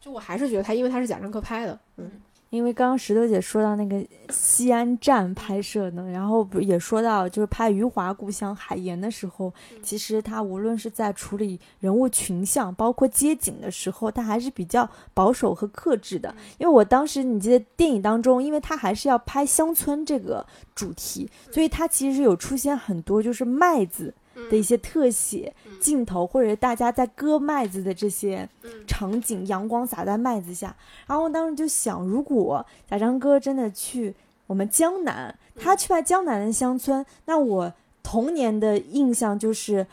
[0.00, 2.10] 就我还是觉得它因为它是贾樟柯拍的，嗯。
[2.50, 16.34] 因为刚刚石头姐说到那个西安站拍摄呢，然后不也说到就是拍余华故乡海盐的时候，其实他无论是在处理人物群像，包括街景的时候，他还是比较保守和克制的。
[16.56, 24.14] 因为我当时你记得电影当中，因为他还是要拍乡村这个主题，所以他其实有出现很多就是麦子。
[24.50, 28.48] 的一些特写镜头，或者大家在割麦子的这些
[28.86, 30.74] 场景，阳光洒在麦子下，
[31.06, 34.14] 然后我当时就想，如果贾樟柯真的去
[34.46, 37.72] 我们江南，他去拍江南的乡村，那我
[38.02, 39.86] 童年的印象就是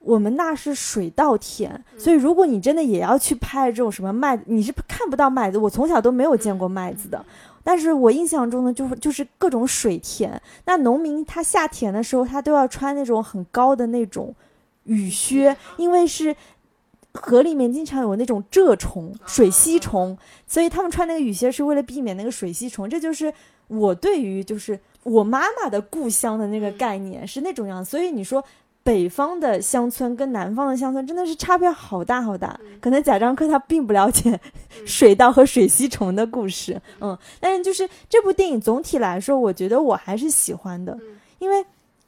[0.00, 7.24] 我们那是水稻田，所以如果你真的也要去拍这种什么麦子，你是看不到麦子，我从小都没有见过麦子的。
[7.70, 10.40] 但是我印象中呢，就是就是各种水田。
[10.64, 14.34] 那农民他下田的时候，他都要穿那种很高的那种
[14.84, 16.34] 雨靴，因为是
[17.12, 20.16] 河里面经常有那种蛰虫、水吸虫，
[20.46, 22.88] 所以他们穿那个雨靴是为了避免那个水吸虫。
[22.88, 23.30] 这就是
[23.66, 27.84] 我对于就是我妈妈的故乡的那个概念是那种样。
[27.84, 28.42] 所以你说。
[28.88, 34.40] 北方的乡村跟南方的乡村真的是差别好大好大，可能贾樟柯他并不了解
[34.86, 40.98] 水稻和水吸虫的故事，嗯，但是就是这部电影总体来说，我觉得我还是喜欢的，
[41.38, 41.62] 因为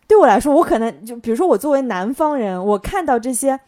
[0.09, 3.61] 对我来说，我可能就比如说我作为南方人，我看到这些。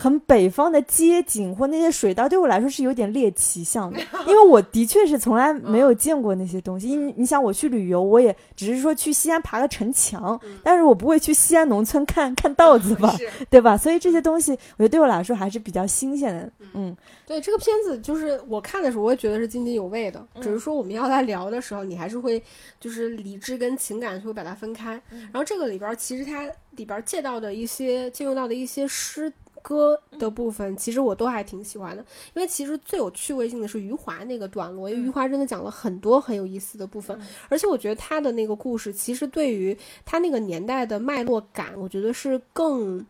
[0.00, 6.88] 很北方的街景或那些水稻对我来说是有点猎奇像的， 因为我的确是从来没有见过那些东西。
[6.88, 13.14] 因为你想我去旅游，我也只是说去西安爬个城墙，但是我不会去西安农村看 看稻子吧，
[13.50, 13.76] 对吧？
[13.76, 16.50] 所以这些东西，我觉得对我来说还是比较新鲜的。
[16.72, 16.96] 嗯，
[17.26, 20.26] 对这个片子，就是我看的时候，我也觉得是津津有味的。
[20.40, 22.42] 只是说我们要来聊的时候，你还是会
[22.80, 24.92] 就是理智跟情感就会把它分开。
[25.10, 29.30] 然后这个里边其实它里边借到的一些借用到的一些诗。
[29.62, 32.04] 歌的部分其实我都还挺喜欢的，
[32.34, 43.04] 因为其实最有趣味性的是余华那个段落，因为余华真的讲了很多很有意思的部分，而且我觉得他的那个故事其实对于他那个年代的脉络感，我觉得是更。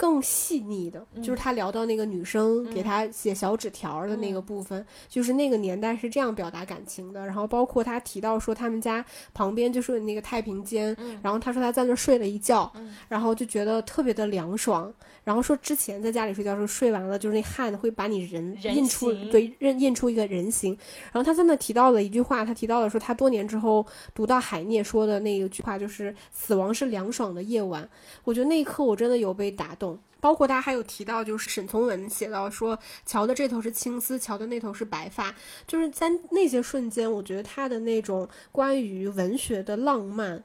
[0.00, 7.26] 更细腻的，就是他聊到那个女生给他写小纸条的那个部分，就是那个年代是这样表达感情的。
[7.26, 12.72] 然后包括他提到说他们家旁边就是那个太平间，然后他说他在那睡了一觉，
[13.10, 14.90] 然后就觉得特别的凉爽。
[15.22, 20.72] 然后说之前在家里睡觉时候睡完了，就是那汗会把你人印出，对，印印出一个人形。
[21.12, 27.86] 然后他在那提到了一句话，他提到了说他多年之后读到海涅说的那一句话，就是死亡是凉爽的夜晚。
[28.24, 29.89] 我觉得那一刻我真的有被打动。
[30.20, 35.34] 包括他还有提到，就是沈从文写到说，桥的这头是青丝，桥的那头是白发，
[35.66, 40.44] 就是在那些瞬间，我觉得他的那种关于文学的浪漫，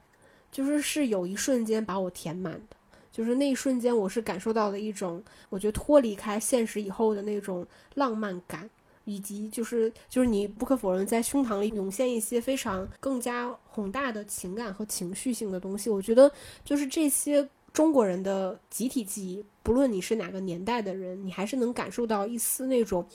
[0.50, 2.78] 就是是有一瞬间把我填满的，
[3.12, 8.70] 就是那一瞬间，我是感受到了一种，我觉得脱离开现实以后的那种浪漫感，
[9.04, 16.32] 以及就是就是你不可否认，在胸膛里涌现一些非常更加宏大的情感和情绪性的东西，我觉得
[16.64, 17.50] 就是这些。
[17.76, 23.06] 中国人的集体记忆，不论你是哪个年代的人，你还是能感受到一丝那种。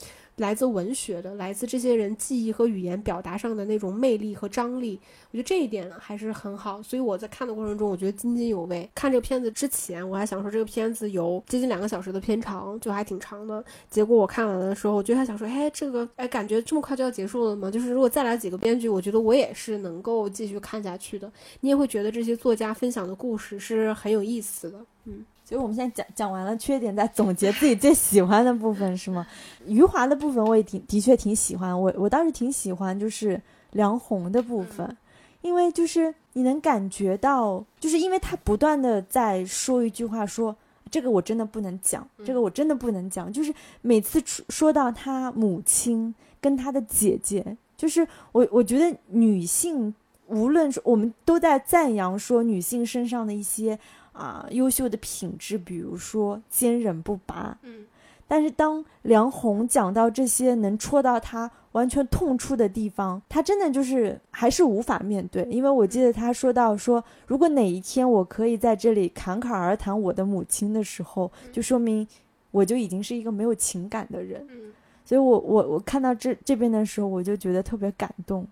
[0.40, 4.98] 来自文学的，来自这些人记忆和语言表达上的那种魅力和张力，
[5.30, 6.82] 我觉得这一点还是很好。
[6.82, 8.88] 所以我在看的过程中，我觉得津津有味。
[8.94, 13.62] 看这个片子之前，我还想说这个片子有接近两个小时的片长，就还挺长的。
[13.90, 17.70] 结果我看完的时候，我觉得还想说，哎，这个哎，感觉这么快就要结束了吗？
[17.70, 21.30] 就是如果再来几个编剧，我觉得我也是能够继续看下去的。
[21.60, 25.22] 你也会觉得这些作家分享的故事是很有意思的，嗯。
[25.50, 29.26] 所以我们现在讲讲完了缺点，再总结自己最喜欢的部分是吗？
[29.66, 33.42] 余华的部分我也挺的确挺喜欢，我我倒是挺喜欢就是
[33.72, 34.96] 梁红的部分，
[35.42, 40.54] 因为就是你能感觉到，就是因为他不断的在说一句话，说
[40.88, 49.92] 这个我真的不能讲，这个我真的不能讲，就是每次说到他母亲跟他的姐姐，就是我我觉得女性
[50.28, 53.76] 无论是我们都在赞扬说女性身上的一些。
[54.20, 57.56] 啊，优秀的品质，比如说坚韧不拔。
[57.62, 57.86] 嗯，
[58.28, 65.42] 但是当梁红讲到这些能戳到他完全痛处的地方，他真的就是还是无法面对。
[65.44, 72.06] 因为我记得他说到说，如果哪一天我可以在这里侃侃而谈我的母亲的时候，就说明
[72.50, 74.46] 我就已经是一个没有情感的人。
[74.50, 74.70] 嗯，
[75.02, 78.46] 所以我我我看到这这边的时候，我就觉得特别感动。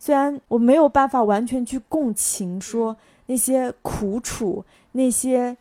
[0.00, 2.96] 虽然我没有办法完全去共情说。
[3.24, 4.62] 那些苦楚，
[4.92, 5.56] 那些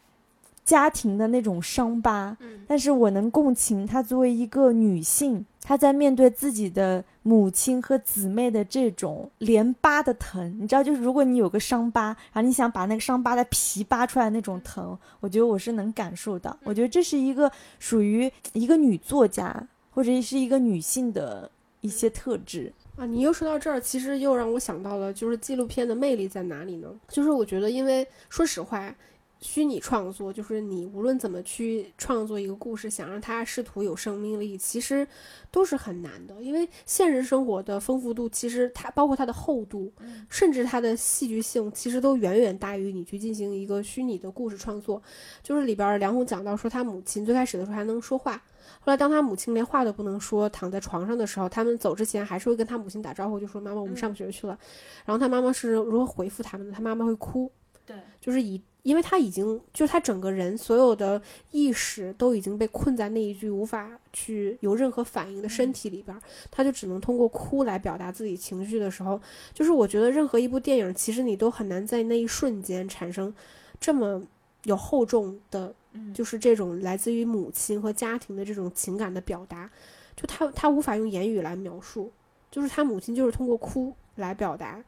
[0.64, 2.38] 家庭的那种伤疤。
[2.40, 16.58] 嗯但是我能共情她作为一个女性，她在面对自己的母亲和姊妹的这种连疤的疼，你知道，就是如果你有个伤疤，然后你想把那个伤疤的皮扒出来那种疼，我觉得我是能感受到。
[16.64, 21.52] 我觉得这是一个属于一个女作家或者是一个女性的
[21.82, 22.72] 一些特质。
[22.96, 26.88] 啊，你又说到这儿，其实又让我想到了，就是纪录片的魅力在哪里呢？
[27.10, 28.94] 就是我觉得，因为说实话，
[29.42, 35.06] 虚拟创作就是你无论怎么去创作一个故事，想让它试图有生命力，其实
[35.50, 36.42] 都是很难的。
[36.42, 39.92] 因为现实生活的丰富度，其实它包括它的厚度，
[40.30, 45.02] 甚至它的戏剧性，其实都远远大于你去进行一个虚拟的故事创作。
[45.42, 48.42] 就是里边梁红讲到说，他母亲最开始的时候还能说话。
[48.80, 54.58] 后来，当他母亲连话都不能说，躺在床上的时候，他们走之前还是会跟他母亲打招呼，就说：“妈妈，我们上学去了。
[55.04, 56.74] 然后他妈妈是如何回复他们的？
[56.74, 57.52] 他妈妈会哭，
[57.86, 61.22] 对，就是以，因为他已经，就是他整个人所有的
[61.52, 69.20] 意识都已经被困在那一具无法去有任何反应的身体里边儿，他就只能通过哭来表达自己情绪的时候，
[69.54, 73.34] 就是我觉得任何一部电影，其实你都很难在那一瞬间产生
[73.80, 74.22] 这么
[74.64, 76.14] 有厚重的嗯。
[76.14, 79.70] 就是这种来自于母亲和家庭的这种情感的表达，
[80.16, 82.12] 就他他无法用言语来描述，
[82.50, 84.82] 就是他母亲就是通过哭来表达。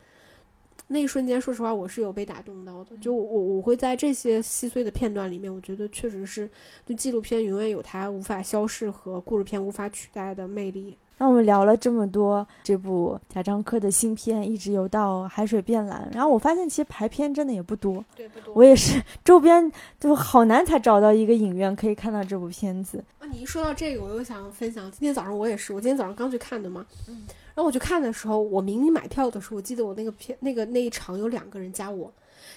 [0.87, 2.95] 那一瞬间，说实话，我是有被打动到的。
[2.97, 6.49] 就我我会在这些细碎的片段里面，我觉得确实是，
[6.85, 10.97] 就纪录片永远有它无法消逝和故事片无法取代的魅力。
[11.23, 23.01] 那我们聊了这么多这部贾樟柯的新片《一直游到海水变蓝》，然后我发现其实排片真的也不多，对，不多我也是周边就好难才找到一个影院可以看到这部片子。
[23.19, 24.91] 啊，你一说到这个，我又想分享。
[24.91, 26.85] 今天早上我也是，我今天早上刚去看的嘛。
[27.07, 27.21] 嗯
[27.55, 32.11] 然后我去看的时候，我明明买票的时候，我记得我那个片那个那一场有两个人加我，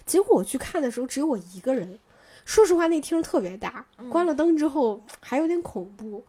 [0.04, 1.96] 结果我去看的时候只有我一个人。
[2.44, 6.24] 说实话，那厅特别大，关了灯之后还有点恐怖。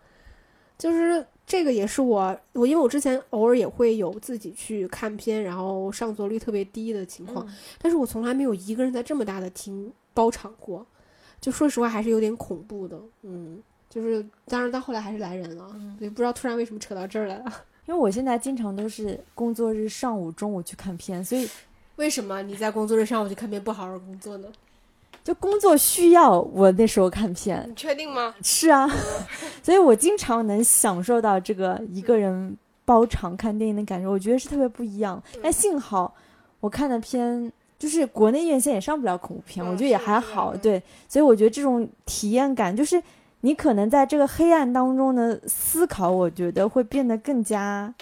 [0.78, 7.48] 就是这个也是我我因为我之前偶尔也会有自己去看片，然后上座率特别低的情况，
[7.82, 10.86] 但是我从来没有一个人在这么大的厅包场过，
[11.40, 17.46] 就说实话还是有点恐怖的，嗯，就是当然到后来还是来人了，也不知道突然为什么扯到这儿来了，
[17.88, 21.48] 因为我现在经常都是工作日上午、中午去看片，所以
[21.96, 24.50] 为什么你在工作日上午去看片不好好工作呢？
[25.28, 27.62] 就工作需要我那时候看片。
[27.68, 28.34] 你确定吗？
[28.42, 28.90] 是啊，
[29.62, 32.56] 所以我经常能享受到这个一个人
[32.86, 35.22] 包场看电影的感觉，我觉得是特别不一样。
[35.44, 36.16] 但幸好
[36.62, 40.52] 我看的片就是国内院线也上不了恐怖片，嗯我觉得也还好。
[40.54, 43.04] 嗯对，所以我觉得这种体验感就是。
[43.42, 47.94] 你可能在这个黑暗当中的思考，我觉得会变得更加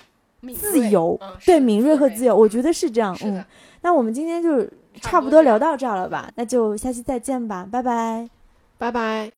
[0.58, 3.16] 自由，对敏锐和自由，我觉得是这样。
[3.22, 3.44] 嗯，
[3.82, 4.66] 那我们今天就
[5.02, 6.30] 差不多聊到这儿了吧？
[6.36, 8.30] 那就下期再见吧，拜拜。
[8.78, 9.32] 拜拜。